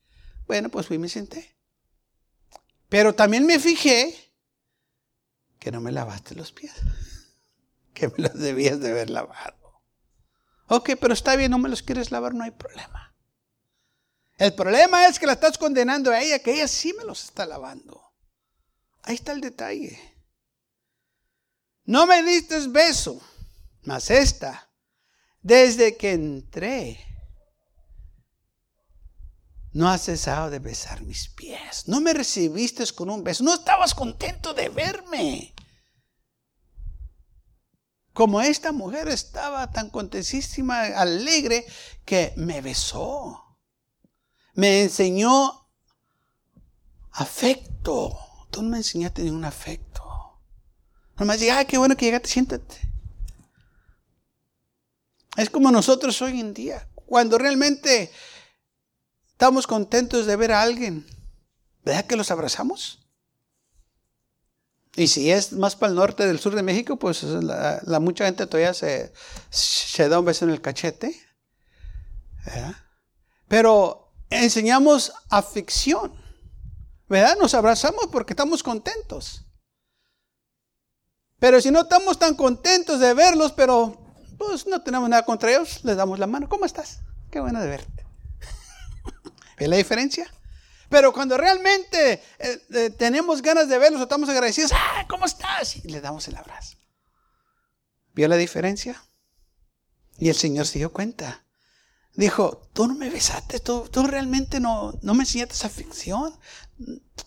Bueno, 0.47 0.69
pues 0.69 0.87
fui 0.87 0.95
y 0.95 0.99
me 0.99 1.07
senté. 1.07 1.58
Pero 2.89 3.13
también 3.13 3.45
me 3.45 3.59
fijé 3.59 4.33
que 5.59 5.71
no 5.71 5.79
me 5.79 5.91
lavaste 5.91 6.35
los 6.35 6.51
pies. 6.51 6.73
Que 7.93 8.07
me 8.07 8.29
los 8.29 8.33
debías 8.39 8.79
de 8.79 8.91
haber 8.91 9.09
lavado. 9.09 9.83
Ok, 10.67 10.91
pero 11.01 11.13
está 11.13 11.35
bien, 11.35 11.51
no 11.51 11.57
me 11.57 11.67
los 11.67 11.81
quieres 11.81 12.11
lavar, 12.11 12.33
no 12.33 12.45
hay 12.45 12.51
problema. 12.51 13.13
El 14.37 14.55
problema 14.55 15.05
es 15.07 15.19
que 15.19 15.25
la 15.25 15.33
estás 15.33 15.57
condenando 15.57 16.11
a 16.11 16.21
ella, 16.21 16.39
que 16.39 16.53
ella 16.53 16.67
sí 16.69 16.93
me 16.93 17.03
los 17.03 17.25
está 17.25 17.45
lavando. 17.45 18.13
Ahí 19.03 19.15
está 19.15 19.33
el 19.33 19.41
detalle. 19.41 19.99
No 21.83 22.07
me 22.07 22.23
diste 22.23 22.67
beso, 22.67 23.21
mas 23.81 24.09
esta, 24.11 24.71
desde 25.41 25.97
que 25.97 26.13
entré, 26.13 27.08
no 29.71 29.89
has 29.89 30.03
cesado 30.05 30.49
de 30.49 30.59
besar 30.59 31.01
mis 31.01 31.29
pies. 31.29 31.87
No 31.87 32.01
me 32.01 32.13
recibiste 32.13 32.85
con 32.93 33.09
un 33.09 33.23
beso. 33.23 33.43
No 33.43 33.53
estabas 33.53 33.93
contento 33.93 34.53
de 34.53 34.69
verme 34.69 35.53
como 38.19 38.41
esta 38.41 38.73
mujer 38.73 39.07
estaba 39.07 39.71
tan 39.71 39.89
contentísima, 39.89 40.81
alegre, 40.81 41.65
que 42.03 42.33
me 42.35 42.59
besó. 42.59 43.57
Me 44.55 44.81
enseñó 44.81 45.69
afecto. 47.11 48.19
Tú 48.51 48.61
no 48.61 48.71
me 48.71 48.77
enseñaste 48.77 49.23
ningún 49.23 49.45
afecto. 49.45 50.03
Nomás 51.17 51.39
dije, 51.39 51.51
ay, 51.51 51.65
qué 51.65 51.77
bueno 51.77 51.95
que 51.95 52.07
llegaste, 52.07 52.27
siéntate. 52.27 52.75
Es 55.37 55.49
como 55.49 55.71
nosotros 55.71 56.21
hoy 56.21 56.41
en 56.41 56.53
día. 56.53 56.89
Cuando 56.93 57.37
realmente 57.37 58.11
estamos 59.39 59.67
contentos 59.67 60.25
de 60.25 60.35
ver 60.35 60.51
a 60.51 60.61
alguien, 60.61 61.07
¿verdad 61.85 62.05
que 62.05 62.17
los 62.17 62.29
abrazamos? 62.29 62.99
Y 64.97 65.07
si 65.07 65.31
es 65.31 65.53
más 65.53 65.77
para 65.77 65.91
el 65.91 65.95
norte 65.95 66.27
del 66.27 66.41
sur 66.41 66.55
de 66.55 66.61
México, 66.61 66.97
pues 66.97 67.23
la, 67.23 67.99
mucha 68.01 68.25
gente 68.25 68.47
todavía 68.47 68.73
se, 68.73 69.13
da 70.09 70.19
un 70.19 70.25
beso 70.25 70.43
en 70.43 70.51
el 70.51 70.59
cachete. 70.59 71.17
Pero 73.47 74.11
enseñamos 74.29 75.13
aflicción. 75.29 76.11
¿Verdad? 77.07 77.37
Nos 77.39 77.53
abrazamos 77.53 78.07
porque 78.11 78.33
estamos 78.33 78.61
contentos. 78.61 79.45
Pero 81.39 81.61
si 81.61 81.71
no 81.71 81.83
estamos 81.83 82.19
tan 82.19 82.35
contentos 82.35 82.99
de 82.99 83.13
verlos, 83.13 83.53
pero 83.53 83.97
pues 84.37 84.67
no 84.67 84.81
tenemos 84.81 85.07
nada 85.07 85.23
contra 85.23 85.49
ellos, 85.49 85.79
les 85.85 85.95
damos 85.95 86.19
la 86.19 86.27
mano. 86.27 86.49
¿Cómo 86.49 86.65
estás? 86.65 86.99
Qué 87.31 87.39
bueno 87.39 87.61
de 87.61 87.69
verte. 87.69 88.08
¿Ves 89.59 89.67
la 89.67 89.75
diferencia? 89.75 90.31
Pero 90.89 91.13
cuando 91.13 91.37
realmente 91.37 92.13
eh, 92.39 92.67
eh, 92.71 92.89
tenemos 92.91 93.41
ganas 93.41 93.67
de 93.67 93.77
verlos, 93.77 94.01
estamos 94.01 94.29
agradecidos, 94.29 94.71
¡ah, 94.73 95.05
¿cómo 95.07 95.25
estás? 95.25 95.75
Y 95.75 95.89
le 95.89 96.01
damos 96.01 96.27
el 96.27 96.37
abrazo. 96.37 96.77
¿Vio 98.13 98.27
la 98.27 98.37
diferencia? 98.37 99.03
Y 100.17 100.29
el 100.29 100.35
Señor 100.35 100.65
se 100.65 100.79
dio 100.79 100.91
cuenta. 100.91 101.45
Dijo, 102.15 102.69
tú 102.73 102.87
no 102.87 102.95
me 102.95 103.09
besaste, 103.09 103.59
tú, 103.59 103.87
tú 103.91 104.07
realmente 104.07 104.59
no, 104.59 104.97
no 105.03 105.13
me 105.13 105.23
enseñaste 105.23 105.53
esa 105.53 105.67
aflicción. 105.67 106.33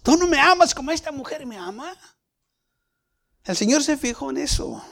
Tú 0.02 0.16
no 0.16 0.26
me 0.26 0.40
amas 0.40 0.74
como 0.74 0.90
esta 0.90 1.12
mujer 1.12 1.46
me 1.46 1.56
ama. 1.56 1.96
El 3.44 3.56
Señor 3.56 3.82
se 3.84 3.96
fijó 3.96 4.30
en 4.30 4.38
eso. 4.38 4.82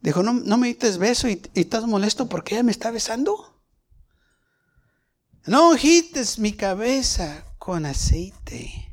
Dijo, 0.00 0.22
no, 0.22 0.34
no 0.34 0.56
me 0.56 0.68
diste 0.68 0.96
beso 0.98 1.28
y, 1.28 1.42
y 1.54 1.60
estás 1.62 1.84
molesto 1.84 2.28
porque 2.28 2.54
ella 2.54 2.62
me 2.62 2.72
está 2.72 2.90
besando. 2.90 3.55
No 5.46 5.70
ungites 5.70 6.40
mi 6.40 6.52
cabeza 6.52 7.44
con 7.58 7.86
aceite. 7.86 8.92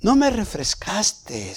No 0.00 0.14
me 0.14 0.28
refrescaste. 0.28 1.54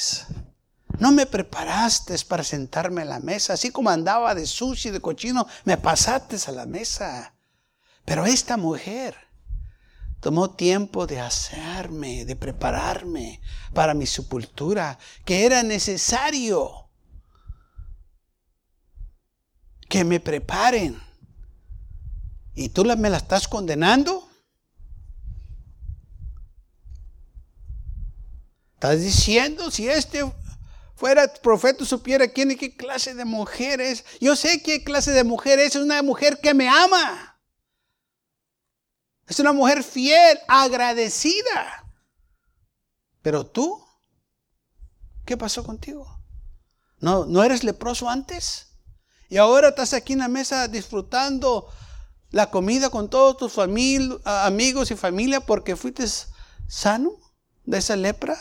No 0.97 1.11
me 1.11 1.25
preparaste 1.25 2.15
para 2.27 2.43
sentarme 2.45 3.01
a 3.01 3.05
la 3.05 3.19
mesa. 3.19 3.53
Así 3.53 3.69
como 3.69 3.89
andaba 3.89 4.33
de 4.33 4.45
sushi, 4.45 4.91
de 4.91 5.01
cochino, 5.01 5.45
me 5.65 5.77
pasaste 5.77 6.37
a 6.47 6.51
la 6.51 6.65
mesa. 6.65 7.33
Pero 8.05 8.25
esta 8.25 8.55
mujer 8.55 9.15
tomó 10.21 10.51
tiempo 10.51 11.05
de 11.05 11.19
hacerme, 11.19 12.23
de 12.23 12.37
prepararme 12.37 13.41
para 13.73 13.93
mi 13.93 14.05
sepultura, 14.05 14.97
que 15.25 15.45
era 15.45 15.63
necesario 15.63 16.89
que 19.89 20.05
me 20.05 20.21
preparen. 20.21 21.08
¿Y 22.59 22.67
tú 22.67 22.83
me 22.83 23.09
la 23.09 23.15
estás 23.15 23.47
condenando? 23.47 24.29
Estás 28.73 28.99
diciendo, 28.99 29.71
si 29.71 29.87
este 29.87 30.29
fuera 30.93 31.31
profeta, 31.35 31.85
supiera 31.85 32.27
quién 32.27 32.51
y 32.51 32.57
qué 32.57 32.75
clase 32.75 33.13
de 33.13 33.23
mujer 33.23 33.79
es. 33.79 34.03
Yo 34.19 34.35
sé 34.35 34.61
qué 34.61 34.83
clase 34.83 35.11
de 35.11 35.23
mujer 35.23 35.57
es. 35.59 35.77
Es 35.77 35.81
una 35.81 36.03
mujer 36.03 36.41
que 36.41 36.53
me 36.53 36.67
ama. 36.67 37.39
Es 39.25 39.39
una 39.39 39.53
mujer 39.53 39.81
fiel, 39.81 40.37
agradecida. 40.49 41.85
Pero 43.21 43.45
tú, 43.45 43.81
¿qué 45.25 45.37
pasó 45.37 45.63
contigo? 45.63 46.21
¿No, 46.97 47.23
¿No 47.23 47.41
eres 47.41 47.63
leproso 47.63 48.09
antes? 48.09 48.73
Y 49.29 49.37
ahora 49.37 49.69
estás 49.69 49.93
aquí 49.93 50.11
en 50.11 50.19
la 50.19 50.27
mesa 50.27 50.67
disfrutando 50.67 51.71
la 52.31 52.51
comida 52.51 52.89
con 52.89 53.09
todos 53.09 53.37
tus 53.37 53.57
amigos 53.57 54.91
y 54.91 54.95
familia 54.95 55.41
porque 55.41 55.75
fuiste 55.75 56.05
sano 56.67 57.11
de 57.65 57.77
esa 57.77 57.95
lepra. 57.95 58.37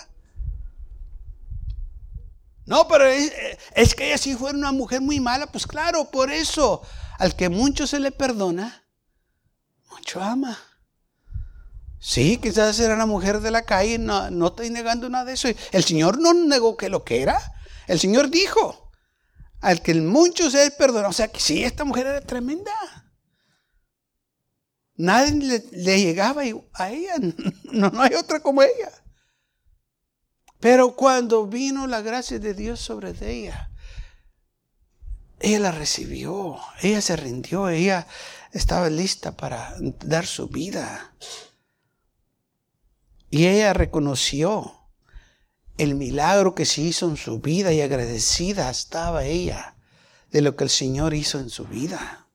No, 2.67 2.87
pero 2.87 3.07
es, 3.07 3.95
que 3.95 4.09
ella 4.09 4.19
sí 4.19 4.35
fue 4.35 4.51
una 4.51 4.73
mujer 4.73 5.01
muy 5.01 5.21
mala. 5.21 5.47
Pues 5.47 5.67
claro, 5.67 6.11
por 6.11 6.31
eso, 6.31 6.83
al 7.19 7.35
que 7.35 7.49
mucho 7.49 7.87
se 7.87 7.99
le 7.99 8.13
perdona, 8.13 8.85
mucho 9.91 10.23
ama. 10.23 10.59
Sí, 11.99 12.37
quizás 12.37 12.79
era 12.79 12.95
una 12.95 13.07
mujer 13.07 13.41
de 13.41 13.51
la 13.51 13.63
calle, 13.63 13.99
no, 13.99 14.31
no 14.31 14.49
estoy 14.49 14.69
negando 14.69 15.09
nada 15.09 15.25
de 15.25 15.33
eso. 15.33 15.49
El 15.73 15.83
Señor 15.83 16.21
no 16.21 16.35
negó 16.35 16.77
que 16.77 16.91
lo 16.91 17.05
que 17.05 17.23
era. 17.23 17.41
El 17.87 17.99
Señor 17.99 18.29
dijo, 18.29 18.91
al 19.63 19.81
que 19.81 19.95
mucho 19.95 20.51
se 20.51 20.71
perdonó. 20.73 21.09
O 21.09 21.13
sea, 21.15 21.29
que 21.29 21.41
sí, 21.41 21.65
esta 21.65 21.85
mujer 21.85 22.07
era 22.07 22.21
tremenda. 22.21 22.73
Nadie 24.99 25.63
le, 25.73 26.01
llegaba 26.01 26.43
a 26.75 26.91
ella. 26.91 27.15
No, 27.73 27.91
no 27.91 28.03
hay 28.03 28.15
otra 28.15 28.41
como 28.41 28.63
ella. 28.63 28.91
Pero 30.61 30.97
cuando 30.97 31.47
vino 31.47 31.87
la 31.87 32.03
gracia 32.03 32.39
de 32.39 32.53
Dios 32.53 32.81
sobre 32.81 33.15
ella, 33.21 33.71
ella 35.39 35.61
la 35.61 35.71
recibió, 35.71 36.59
ella 36.83 37.01
se 37.01 37.15
rindió, 37.17 37.69
ella 37.69 38.09
estaba 38.53 38.91
lista 38.91 39.37
para 39.37 39.77
dar 39.79 40.27
su 40.27 40.49
vida. 40.49 41.15
Y 43.31 43.47
ella 43.47 43.73
reconoció 43.73 44.75
el 45.77 45.95
milagro 45.95 46.57
que 46.57 46.67
se 46.67 46.81
hizo 46.81 47.09
en 47.09 47.17
su 47.17 47.39
vida 47.39 47.73
y 47.73 47.81
agradecida 47.81 48.69
estaba 48.69 49.25
ella 49.25 49.77
de 50.33 50.43
lo 50.43 50.57
que 50.57 50.65
el 50.65 50.71
Señor 50.71 51.15
hizo 51.15 51.39
en 51.39 51.51
su 51.51 51.67
vida. 51.67 52.28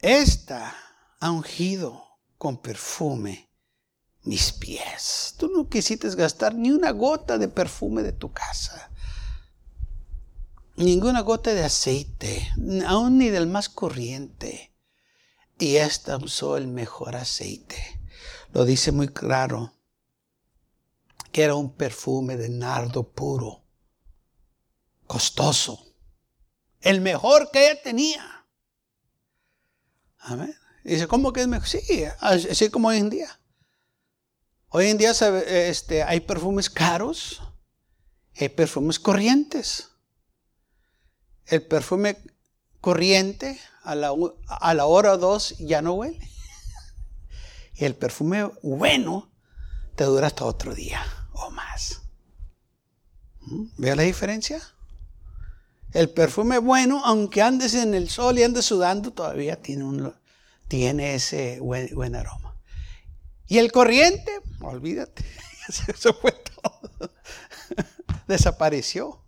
Esta 0.00 0.74
ha 1.20 1.30
ungido 1.30 2.04
con 2.36 2.58
perfume 2.58 3.48
mis 4.22 4.52
pies. 4.52 5.34
Tú 5.38 5.48
no 5.48 5.68
quisiste 5.68 6.08
gastar 6.14 6.54
ni 6.54 6.70
una 6.70 6.90
gota 6.90 7.38
de 7.38 7.48
perfume 7.48 8.02
de 8.02 8.12
tu 8.12 8.32
casa. 8.32 8.90
Ninguna 10.76 11.22
gota 11.22 11.54
de 11.54 11.64
aceite, 11.64 12.48
aún 12.86 13.18
ni 13.18 13.30
del 13.30 13.48
más 13.48 13.68
corriente 13.68 14.68
y 15.58 15.76
esta 15.76 16.16
usó 16.16 16.56
el 16.56 16.68
mejor 16.68 17.16
aceite. 17.16 18.00
Lo 18.52 18.64
dice 18.64 18.92
muy 18.92 19.08
claro, 19.08 19.74
que 21.32 21.42
era 21.42 21.54
un 21.54 21.72
perfume 21.72 22.36
de 22.36 22.48
nardo 22.48 23.10
puro, 23.10 23.62
costoso, 25.06 25.84
el 26.80 27.00
mejor 27.00 27.50
que 27.50 27.70
ella 27.70 27.82
tenía. 27.82 28.37
Amén. 30.18 30.54
Dice, 30.84 31.06
¿cómo 31.06 31.32
que 31.32 31.42
es 31.42 31.48
mejor? 31.48 31.68
Sí, 31.68 32.04
así 32.20 32.70
como 32.70 32.88
hoy 32.88 32.98
en 32.98 33.10
día. 33.10 33.40
Hoy 34.68 34.88
en 34.88 34.98
día 34.98 35.12
este, 35.12 36.02
hay 36.02 36.20
perfumes 36.20 36.68
caros, 36.68 37.42
hay 38.38 38.48
perfumes 38.48 38.98
corrientes. 38.98 39.88
El 41.46 41.62
perfume 41.62 42.18
corriente 42.80 43.58
a 43.82 43.94
la, 43.94 44.12
a 44.46 44.74
la 44.74 44.86
hora 44.86 45.12
o 45.12 45.18
dos 45.18 45.56
ya 45.58 45.82
no 45.82 45.94
huele. 45.94 46.28
Y 47.74 47.84
el 47.84 47.94
perfume 47.94 48.50
bueno 48.62 49.30
te 49.94 50.04
dura 50.04 50.26
hasta 50.26 50.44
otro 50.44 50.74
día 50.74 51.00
o 51.32 51.50
más. 51.50 52.02
¿Mm? 53.40 53.64
¿Ve 53.78 53.96
la 53.96 54.02
diferencia? 54.02 54.60
El 55.92 56.10
perfume 56.10 56.58
bueno, 56.58 57.02
aunque 57.04 57.42
andes 57.42 57.74
en 57.74 57.94
el 57.94 58.10
sol 58.10 58.38
y 58.38 58.42
andes 58.42 58.66
sudando, 58.66 59.10
todavía 59.12 59.56
tiene, 59.56 59.84
un, 59.84 60.14
tiene 60.68 61.14
ese 61.14 61.60
buen, 61.60 61.94
buen 61.94 62.14
aroma. 62.14 62.54
Y 63.46 63.58
el 63.58 63.72
corriente, 63.72 64.40
olvídate, 64.60 65.24
eso 65.88 66.12
fue 66.14 66.32
todo. 66.32 67.10
Desapareció. 68.28 69.22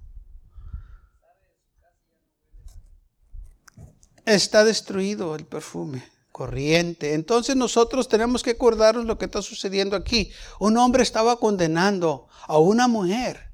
está 4.35 4.65
destruido 4.65 5.35
el 5.35 5.45
perfume 5.45 6.03
corriente. 6.33 7.15
Entonces 7.15 7.57
nosotros 7.57 8.09
tenemos 8.09 8.43
que 8.43 8.51
acordarnos 8.51 9.05
lo 9.05 9.19
que 9.19 9.25
está 9.27 9.43
sucediendo 9.43 9.97
aquí. 9.97 10.31
Un 10.59 10.77
hombre 10.77 11.03
estaba 11.03 11.39
condenando 11.39 12.29
a 12.47 12.59
una 12.59 12.89
mujer 12.89 13.53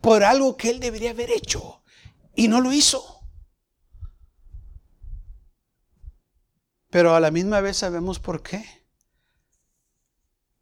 por 0.00 0.22
algo 0.22 0.56
que 0.56 0.70
él 0.70 0.80
debería 0.80 1.10
haber 1.10 1.30
hecho 1.30 1.77
y 2.38 2.46
no 2.46 2.60
lo 2.60 2.72
hizo. 2.72 3.20
Pero 6.88 7.16
a 7.16 7.20
la 7.20 7.32
misma 7.32 7.60
vez 7.60 7.78
sabemos 7.78 8.20
por 8.20 8.44
qué. 8.44 8.64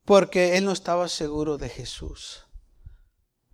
Porque 0.07 0.57
él 0.57 0.65
no 0.65 0.73
estaba 0.73 1.07
seguro 1.09 1.59
de 1.59 1.69
Jesús. 1.69 2.47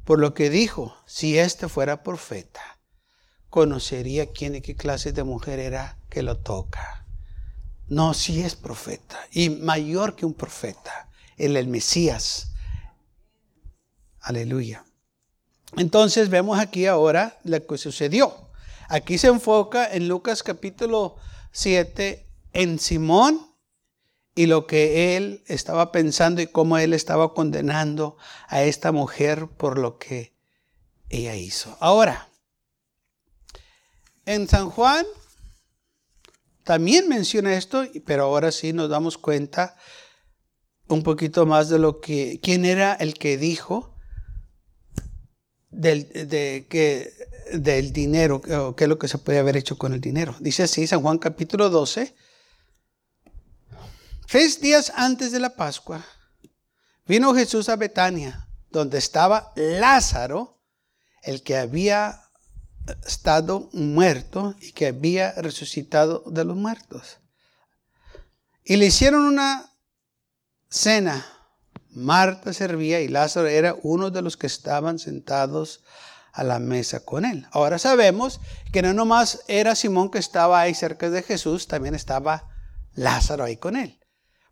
Por 0.04 0.20
lo 0.20 0.34
que 0.34 0.50
dijo, 0.50 0.96
si 1.04 1.36
éste 1.36 1.68
fuera 1.68 2.04
profeta, 2.04 2.78
conocería 3.50 4.30
quién 4.30 4.54
y 4.54 4.60
qué 4.60 4.76
clase 4.76 5.10
de 5.12 5.24
mujer 5.24 5.58
era 5.58 5.98
que 6.08 6.22
lo 6.22 6.38
toca. 6.38 7.04
No, 7.88 8.14
si 8.14 8.40
es 8.40 8.54
profeta 8.54 9.18
y 9.32 9.50
mayor 9.50 10.14
que 10.14 10.26
un 10.26 10.34
profeta, 10.34 11.10
el, 11.36 11.56
el 11.56 11.66
Mesías. 11.66 12.52
Aleluya. 14.20 14.84
Entonces 15.76 16.28
vemos 16.28 16.58
aquí 16.58 16.86
ahora 16.86 17.38
lo 17.44 17.66
que 17.66 17.78
sucedió. 17.78 18.50
Aquí 18.88 19.16
se 19.16 19.28
enfoca 19.28 19.90
en 19.90 20.08
Lucas 20.08 20.42
capítulo 20.42 21.16
7 21.52 22.26
en 22.52 22.78
Simón 22.78 23.52
y 24.34 24.46
lo 24.46 24.66
que 24.66 25.16
él 25.16 25.42
estaba 25.46 25.92
pensando 25.92 26.42
y 26.42 26.46
cómo 26.46 26.78
él 26.78 26.92
estaba 26.92 27.32
condenando 27.32 28.16
a 28.48 28.62
esta 28.62 28.92
mujer 28.92 29.48
por 29.48 29.78
lo 29.78 29.98
que 29.98 30.34
ella 31.08 31.36
hizo. 31.36 31.76
Ahora, 31.80 32.28
en 34.24 34.48
San 34.48 34.70
Juan 34.70 35.06
también 36.64 37.08
menciona 37.08 37.54
esto, 37.54 37.84
pero 38.06 38.24
ahora 38.24 38.52
sí 38.52 38.72
nos 38.72 38.88
damos 38.88 39.18
cuenta 39.18 39.76
un 40.88 41.02
poquito 41.02 41.46
más 41.46 41.68
de 41.68 41.78
lo 41.78 42.00
que, 42.00 42.40
quién 42.42 42.64
era 42.64 42.94
el 42.94 43.14
que 43.14 43.36
dijo 43.36 43.91
del, 45.72 46.08
de, 46.28 46.66
que, 46.68 47.12
del 47.52 47.92
dinero, 47.92 48.40
qué 48.40 48.84
es 48.84 48.88
lo 48.88 48.98
que 48.98 49.08
se 49.08 49.18
puede 49.18 49.38
haber 49.38 49.56
hecho 49.56 49.76
con 49.76 49.92
el 49.92 50.00
dinero. 50.00 50.36
Dice 50.38 50.62
así, 50.62 50.86
San 50.86 51.00
Juan 51.02 51.18
capítulo 51.18 51.70
12, 51.70 52.14
tres 54.28 54.60
días 54.60 54.92
antes 54.94 55.32
de 55.32 55.40
la 55.40 55.56
Pascua, 55.56 56.04
vino 57.06 57.34
Jesús 57.34 57.68
a 57.68 57.76
Betania, 57.76 58.46
donde 58.70 58.98
estaba 58.98 59.52
Lázaro, 59.56 60.60
el 61.22 61.42
que 61.42 61.56
había 61.56 62.20
estado 63.06 63.70
muerto 63.72 64.54
y 64.60 64.72
que 64.72 64.88
había 64.88 65.32
resucitado 65.32 66.24
de 66.26 66.44
los 66.44 66.56
muertos. 66.56 67.18
Y 68.64 68.76
le 68.76 68.86
hicieron 68.86 69.24
una 69.24 69.72
cena. 70.68 71.26
Marta 71.92 72.52
servía 72.52 73.00
y 73.00 73.08
Lázaro 73.08 73.48
era 73.48 73.76
uno 73.82 74.10
de 74.10 74.22
los 74.22 74.36
que 74.36 74.46
estaban 74.46 74.98
sentados 74.98 75.84
a 76.32 76.42
la 76.44 76.58
mesa 76.58 77.04
con 77.04 77.24
él. 77.24 77.46
Ahora 77.52 77.78
sabemos 77.78 78.40
que 78.72 78.82
no 78.82 78.94
nomás 78.94 79.44
era 79.48 79.74
Simón 79.74 80.10
que 80.10 80.18
estaba 80.18 80.60
ahí 80.60 80.74
cerca 80.74 81.10
de 81.10 81.22
Jesús, 81.22 81.68
también 81.68 81.94
estaba 81.94 82.48
Lázaro 82.94 83.44
ahí 83.44 83.56
con 83.56 83.76
él. 83.76 84.00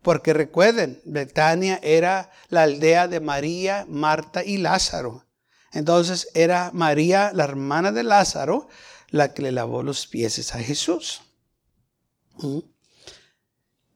Porque 0.03 0.33
recuerden, 0.33 1.01
Betania 1.05 1.79
era 1.83 2.31
la 2.49 2.63
aldea 2.63 3.07
de 3.07 3.19
María, 3.19 3.85
Marta 3.87 4.43
y 4.43 4.57
Lázaro. 4.57 5.27
Entonces 5.73 6.29
era 6.33 6.71
María, 6.73 7.31
la 7.33 7.43
hermana 7.43 7.91
de 7.91 8.03
Lázaro, 8.03 8.67
la 9.09 9.33
que 9.33 9.41
le 9.41 9.51
lavó 9.51 9.83
los 9.83 10.07
pies 10.07 10.53
a 10.53 10.59
Jesús. 10.59 11.21
¿Mm? 12.37 12.59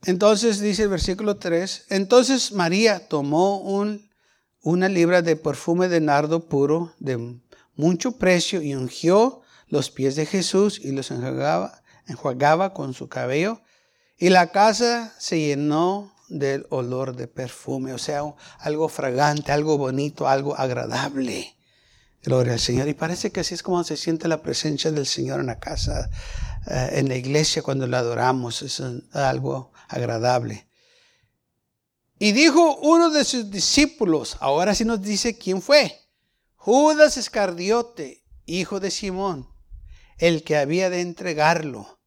Entonces 0.05 0.59
dice 0.59 0.83
el 0.83 0.89
versículo 0.89 1.37
3, 1.37 1.87
entonces 1.89 2.51
María 2.51 3.07
tomó 3.07 3.59
un, 3.59 4.09
una 4.61 4.87
libra 4.87 5.23
de 5.23 5.35
perfume 5.35 5.87
de 5.87 5.99
nardo 5.99 6.47
puro 6.47 6.93
de 6.99 7.39
mucho 7.75 8.13
precio 8.13 8.61
y 8.61 8.75
ungió 8.75 9.41
los 9.67 9.89
pies 9.89 10.15
de 10.15 10.27
Jesús 10.27 10.79
y 10.79 10.91
los 10.91 11.09
enjuagaba, 11.09 11.81
enjuagaba 12.07 12.73
con 12.73 12.93
su 12.93 13.09
cabello 13.09 13.61
y 14.17 14.29
la 14.29 14.51
casa 14.51 15.13
se 15.17 15.39
llenó 15.39 16.13
del 16.29 16.67
olor 16.69 17.15
de 17.15 17.27
perfume, 17.27 17.93
o 17.93 17.97
sea, 17.97 18.21
algo 18.59 18.89
fragante, 18.89 19.51
algo 19.51 19.77
bonito, 19.77 20.27
algo 20.27 20.55
agradable. 20.55 21.55
Gloria 22.23 22.53
al 22.53 22.59
Señor. 22.59 22.87
Y 22.87 22.95
parece 22.95 23.31
que 23.31 23.41
así 23.41 23.53
es 23.53 23.61
como 23.61 23.83
se 23.83 23.97
siente 23.97 24.27
la 24.27 24.41
presencia 24.41 24.91
del 24.91 25.05
Señor 25.05 25.41
en 25.41 25.45
la 25.47 25.59
casa, 25.59 26.09
eh, 26.67 26.89
en 26.93 27.07
la 27.07 27.15
iglesia 27.15 27.61
cuando 27.61 27.85
la 27.85 27.99
adoramos. 27.99 28.63
Es 28.63 28.81
algo 29.13 29.71
agradable. 29.87 30.67
Y 32.17 32.31
dijo 32.31 32.77
uno 32.77 33.09
de 33.09 33.25
sus 33.25 33.51
discípulos, 33.51 34.37
ahora 34.39 34.73
sí 34.73 34.85
nos 34.85 35.01
dice 35.01 35.37
quién 35.37 35.61
fue. 35.61 35.99
Judas 36.55 37.17
Escardiote, 37.17 38.23
hijo 38.45 38.79
de 38.79 38.89
Simón, 38.89 39.49
el 40.17 40.43
que 40.43 40.57
había 40.57 40.89
de 40.89 41.01
entregarlo. 41.01 41.99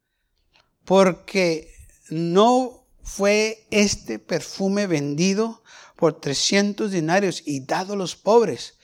Porque 0.83 1.71
no 2.09 2.87
fue 3.03 3.67
este 3.69 4.17
perfume 4.17 4.87
vendido 4.87 5.63
por 5.95 6.19
300 6.19 6.91
dinarios 6.91 7.43
y 7.45 7.65
dado 7.65 7.93
a 7.93 7.97
los 7.97 8.15
pobres. 8.15 8.75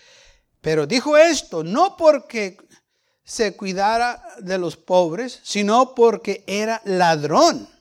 Pero 0.61 0.85
dijo 0.85 1.17
esto 1.17 1.63
no 1.63 1.97
porque 1.97 2.57
se 3.23 3.55
cuidara 3.55 4.23
de 4.39 4.59
los 4.59 4.77
pobres, 4.77 5.39
sino 5.43 5.95
porque 5.95 6.43
era 6.45 6.81
ladrón 6.85 7.74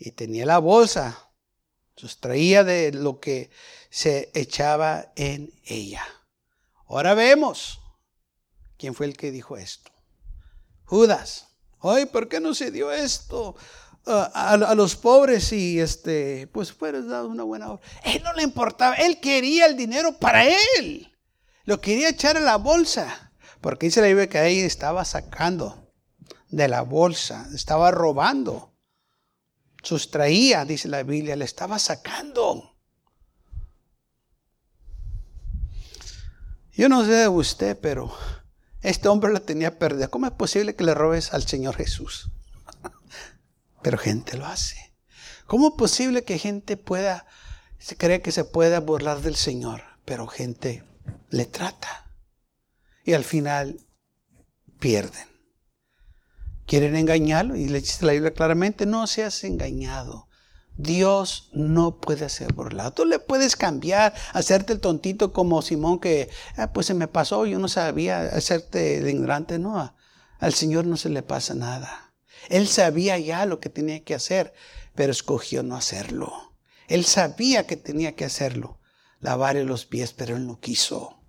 y 0.00 0.12
tenía 0.12 0.46
la 0.46 0.58
bolsa, 0.58 1.30
sustraía 1.94 2.64
de 2.64 2.90
lo 2.90 3.20
que 3.20 3.50
se 3.90 4.30
echaba 4.34 5.12
en 5.14 5.52
ella. 5.64 6.02
Ahora 6.88 7.14
vemos 7.14 7.80
quién 8.78 8.94
fue 8.94 9.06
el 9.06 9.16
que 9.16 9.30
dijo 9.30 9.58
esto. 9.58 9.92
Judas. 10.84 11.48
Ay, 11.82 12.06
¿por 12.06 12.28
qué 12.28 12.40
no 12.40 12.54
se 12.54 12.70
dio 12.70 12.90
esto? 12.90 13.56
a, 14.06 14.74
los 14.74 14.96
pobres 14.96 15.52
y 15.52 15.78
este, 15.78 16.48
pues 16.48 16.72
fuera 16.72 17.02
dado 17.02 17.28
una 17.28 17.44
buena 17.44 17.72
obra. 17.72 17.82
Él 18.02 18.22
no 18.22 18.32
le 18.32 18.42
importaba, 18.42 18.94
él 18.94 19.20
quería 19.20 19.66
el 19.66 19.76
dinero 19.76 20.18
para 20.18 20.44
él. 20.78 21.12
Lo 21.64 21.80
quería 21.80 22.08
echar 22.08 22.38
a 22.38 22.40
la 22.40 22.56
bolsa, 22.56 23.32
porque 23.60 23.86
dice 23.86 24.00
la 24.00 24.08
Biblia 24.08 24.28
que 24.28 24.38
ahí 24.38 24.60
estaba 24.60 25.04
sacando 25.04 25.92
de 26.48 26.66
la 26.66 26.80
bolsa, 26.80 27.46
estaba 27.54 27.90
robando. 27.90 28.69
Sustraía, 29.82 30.64
dice 30.64 30.88
la 30.88 31.02
Biblia, 31.02 31.36
le 31.36 31.44
estaba 31.44 31.78
sacando. 31.78 32.76
Yo 36.72 36.88
no 36.88 37.04
sé 37.04 37.12
de 37.12 37.28
usted, 37.28 37.78
pero 37.78 38.14
este 38.82 39.08
hombre 39.08 39.32
la 39.32 39.40
tenía 39.40 39.78
perdida. 39.78 40.08
¿Cómo 40.08 40.26
es 40.26 40.32
posible 40.32 40.74
que 40.74 40.84
le 40.84 40.94
robes 40.94 41.34
al 41.34 41.46
Señor 41.46 41.76
Jesús? 41.76 42.30
pero 43.82 43.98
gente 43.98 44.36
lo 44.36 44.46
hace. 44.46 44.94
¿Cómo 45.46 45.68
es 45.68 45.74
posible 45.76 46.24
que 46.24 46.38
gente 46.38 46.76
pueda, 46.76 47.26
se 47.78 47.96
cree 47.96 48.22
que 48.22 48.32
se 48.32 48.44
pueda 48.44 48.80
burlar 48.80 49.20
del 49.20 49.36
Señor, 49.36 49.82
pero 50.04 50.26
gente 50.26 50.84
le 51.30 51.46
trata? 51.46 52.10
Y 53.04 53.14
al 53.14 53.24
final 53.24 53.80
pierden. 54.78 55.29
Quieren 56.70 56.94
engañarlo 56.94 57.56
y 57.56 57.66
le 57.66 57.80
dice 57.80 58.06
la 58.06 58.12
Biblia 58.12 58.32
claramente, 58.32 58.86
no 58.86 59.04
seas 59.08 59.42
engañado. 59.42 60.28
Dios 60.76 61.50
no 61.52 61.98
puede 61.98 62.28
ser 62.28 62.52
burlado. 62.52 62.92
Tú 62.92 63.06
le 63.06 63.18
puedes 63.18 63.56
cambiar, 63.56 64.14
hacerte 64.32 64.74
el 64.74 64.78
tontito 64.78 65.32
como 65.32 65.62
Simón 65.62 65.98
que, 65.98 66.30
ah, 66.56 66.72
pues 66.72 66.86
se 66.86 66.94
me 66.94 67.08
pasó, 67.08 67.44
yo 67.44 67.58
no 67.58 67.66
sabía, 67.66 68.20
hacerte 68.20 68.98
el 68.98 69.08
ignorante. 69.08 69.58
No, 69.58 69.96
al 70.38 70.54
Señor 70.54 70.86
no 70.86 70.96
se 70.96 71.08
le 71.08 71.24
pasa 71.24 71.54
nada. 71.54 72.12
Él 72.48 72.68
sabía 72.68 73.18
ya 73.18 73.46
lo 73.46 73.58
que 73.58 73.68
tenía 73.68 74.04
que 74.04 74.14
hacer, 74.14 74.54
pero 74.94 75.10
escogió 75.10 75.64
no 75.64 75.74
hacerlo. 75.74 76.54
Él 76.86 77.04
sabía 77.04 77.66
que 77.66 77.76
tenía 77.76 78.14
que 78.14 78.26
hacerlo, 78.26 78.78
lavarle 79.18 79.64
los 79.64 79.86
pies, 79.86 80.12
pero 80.12 80.36
él 80.36 80.46
no 80.46 80.60
quiso. 80.60 81.19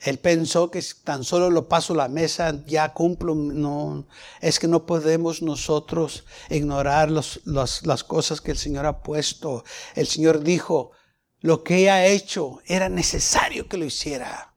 Él 0.00 0.18
pensó 0.18 0.70
que 0.70 0.84
tan 1.04 1.24
solo 1.24 1.50
lo 1.50 1.68
paso 1.68 1.94
la 1.94 2.08
mesa, 2.08 2.62
ya 2.66 2.92
cumplo. 2.92 3.34
No, 3.34 4.06
es 4.40 4.58
que 4.58 4.68
no 4.68 4.86
podemos 4.86 5.42
nosotros 5.42 6.24
ignorar 6.50 7.10
las 7.10 8.04
cosas 8.04 8.40
que 8.40 8.50
el 8.50 8.58
Señor 8.58 8.86
ha 8.86 9.02
puesto. 9.02 9.64
El 9.94 10.06
Señor 10.06 10.42
dijo, 10.42 10.92
lo 11.40 11.62
que 11.64 11.90
ha 11.90 12.06
hecho 12.06 12.60
era 12.66 12.88
necesario 12.88 13.68
que 13.68 13.78
lo 13.78 13.84
hiciera. 13.84 14.54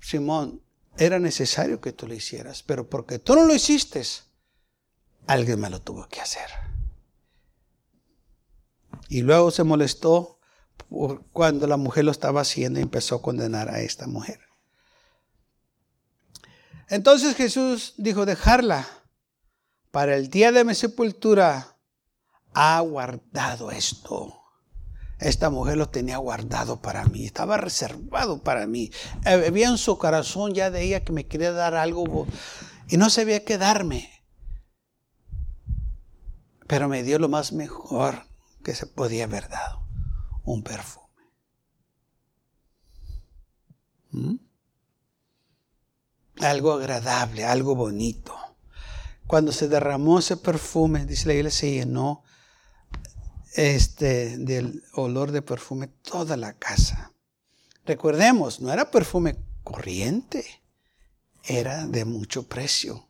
Simón, 0.00 0.62
era 0.98 1.18
necesario 1.18 1.80
que 1.80 1.92
tú 1.92 2.06
lo 2.06 2.14
hicieras, 2.14 2.62
pero 2.62 2.88
porque 2.88 3.18
tú 3.18 3.34
no 3.34 3.44
lo 3.44 3.54
hiciste, 3.54 4.02
alguien 5.26 5.60
me 5.60 5.68
lo 5.68 5.80
tuvo 5.80 6.06
que 6.08 6.20
hacer. 6.20 6.48
Y 9.08 9.22
luego 9.22 9.50
se 9.50 9.64
molestó 9.64 10.35
cuando 11.32 11.66
la 11.66 11.76
mujer 11.76 12.04
lo 12.04 12.10
estaba 12.10 12.40
haciendo 12.40 12.80
empezó 12.80 13.16
a 13.16 13.22
condenar 13.22 13.68
a 13.68 13.80
esta 13.80 14.06
mujer. 14.06 14.40
Entonces 16.88 17.36
Jesús 17.36 17.94
dijo, 17.96 18.26
dejarla. 18.26 18.86
Para 19.90 20.16
el 20.16 20.28
día 20.28 20.52
de 20.52 20.64
mi 20.64 20.74
sepultura 20.74 21.76
ha 22.52 22.80
guardado 22.80 23.70
esto. 23.70 24.42
Esta 25.18 25.48
mujer 25.48 25.78
lo 25.78 25.88
tenía 25.88 26.18
guardado 26.18 26.82
para 26.82 27.06
mí, 27.06 27.24
estaba 27.24 27.56
reservado 27.56 28.42
para 28.42 28.66
mí. 28.66 28.90
Había 29.24 29.68
en 29.68 29.78
su 29.78 29.96
corazón 29.96 30.52
ya 30.52 30.70
de 30.70 30.82
ella 30.82 31.04
que 31.04 31.12
me 31.12 31.26
quería 31.26 31.52
dar 31.52 31.74
algo 31.74 32.26
y 32.88 32.98
no 32.98 33.08
sabía 33.08 33.44
qué 33.44 33.56
darme. 33.56 34.10
Pero 36.66 36.88
me 36.88 37.02
dio 37.02 37.18
lo 37.18 37.28
más 37.28 37.52
mejor 37.52 38.26
que 38.62 38.74
se 38.74 38.86
podía 38.86 39.24
haber 39.24 39.48
dado, 39.48 39.85
un 40.46 40.62
perfume. 40.62 41.06
¿Mm? 44.12 44.36
Algo 46.40 46.72
agradable, 46.72 47.44
algo 47.44 47.74
bonito. 47.74 48.34
Cuando 49.26 49.52
se 49.52 49.68
derramó 49.68 50.18
ese 50.20 50.36
perfume, 50.36 51.04
dice 51.04 51.26
la 51.26 51.34
iglesia, 51.34 51.60
se 51.60 51.72
llenó 51.72 52.22
este, 53.54 54.38
del 54.38 54.82
olor 54.94 55.32
de 55.32 55.42
perfume 55.42 55.88
toda 55.88 56.36
la 56.36 56.54
casa. 56.54 57.12
Recordemos, 57.84 58.60
no 58.60 58.72
era 58.72 58.90
perfume 58.90 59.36
corriente, 59.64 60.44
era 61.44 61.86
de 61.86 62.04
mucho 62.04 62.48
precio. 62.48 63.08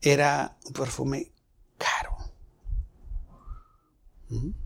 Era 0.00 0.56
un 0.64 0.72
perfume 0.72 1.32
caro. 1.76 2.16
¿Mm? 4.28 4.65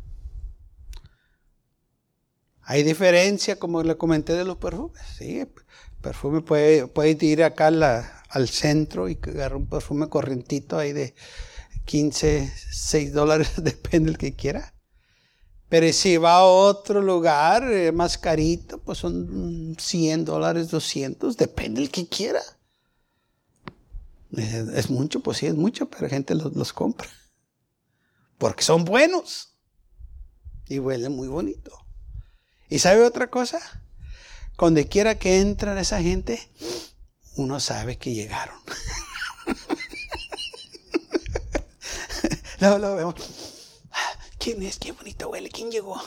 Hay 2.70 2.85
diferencia, 2.85 3.59
como 3.59 3.83
le 3.83 3.96
comenté, 3.96 4.35
de 4.35 4.44
los 4.44 4.59
perfumes. 4.59 5.02
Sí, 5.18 5.44
perfume 6.00 6.40
puede, 6.40 7.16
ir 7.20 7.42
acá 7.42 7.66
al 7.66 8.48
centro 8.48 9.09
y 9.09 9.18
agarrar 9.20 9.56
un 9.56 9.66
perfume 9.66 10.09
corrientito 10.09 10.78
ahí 10.78 10.92
de 10.92 11.16
15, 11.87 12.48
6 12.70 13.12
dólares, 13.12 13.54
depende 13.64 14.12
del 14.12 14.18
que 14.18 14.37
quiera. 14.37 14.72
Pero 15.68 15.92
si 15.92 16.16
va 16.16 16.37
a 16.37 16.44
otro 16.44 17.02
lugar 17.02 17.64
eh, 17.72 17.90
más 17.90 18.16
carito, 18.18 18.78
pues 18.78 18.98
son 18.98 19.76
100 19.76 20.24
dólares, 20.24 20.70
200, 20.70 21.37
depende 21.37 21.80
del 21.80 21.90
que 21.90 22.06
quiera. 22.06 22.40
Es, 24.37 24.90
mucho, 24.90 25.18
pues 25.24 25.38
sí, 25.38 25.46
es 25.46 25.56
mucho, 25.56 25.90
pero 25.90 26.02
la 26.02 26.09
gente 26.09 26.37
los, 26.37 26.54
los 26.54 26.72
compra. 26.72 27.09
Porque 28.38 28.62
son 28.62 28.85
buenos. 28.85 29.56
Y 30.68 30.78
huelen 30.78 31.16
muy 31.16 31.26
bonito. 31.26 31.89
¿Y 32.70 32.78
sabe 32.78 33.04
otra 33.04 33.28
cosa? 33.28 33.61
Donde 34.56 34.87
quiera 34.87 35.18
que 35.18 35.40
entran 35.40 35.76
esa 35.76 36.00
gente, 36.00 36.48
uno 37.35 37.59
sabe 37.59 37.98
que 37.98 38.14
llegaron. 38.14 38.56
Luego, 42.61 42.78
lo 42.78 42.94
vemos. 42.94 43.14
¿Quién 44.38 44.62
es? 44.62 44.78
Qué 44.78 44.92
bonito 44.92 45.30
huele. 45.30 45.48
¿Quién 45.48 45.72
llegó? 45.72 46.00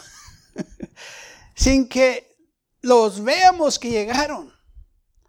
Sin 1.54 1.90
que 1.90 2.34
los 2.82 3.22
veamos 3.22 3.78
que 3.78 3.90
llegaron. 3.90 4.54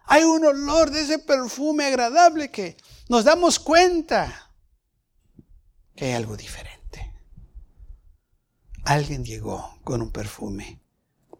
Hay 0.05 0.23
un 0.23 0.45
olor 0.45 0.89
de 0.89 1.01
ese 1.01 1.19
perfume 1.19 1.85
agradable 1.85 2.49
que 2.49 2.77
nos 3.09 3.25
damos 3.25 3.59
cuenta 3.59 4.53
que 5.97 6.05
hay 6.05 6.13
algo 6.13 6.37
diferente. 6.37 7.13
Alguien 8.85 9.25
llegó 9.25 9.77
con 9.83 10.01
un 10.01 10.11
perfume 10.11 10.84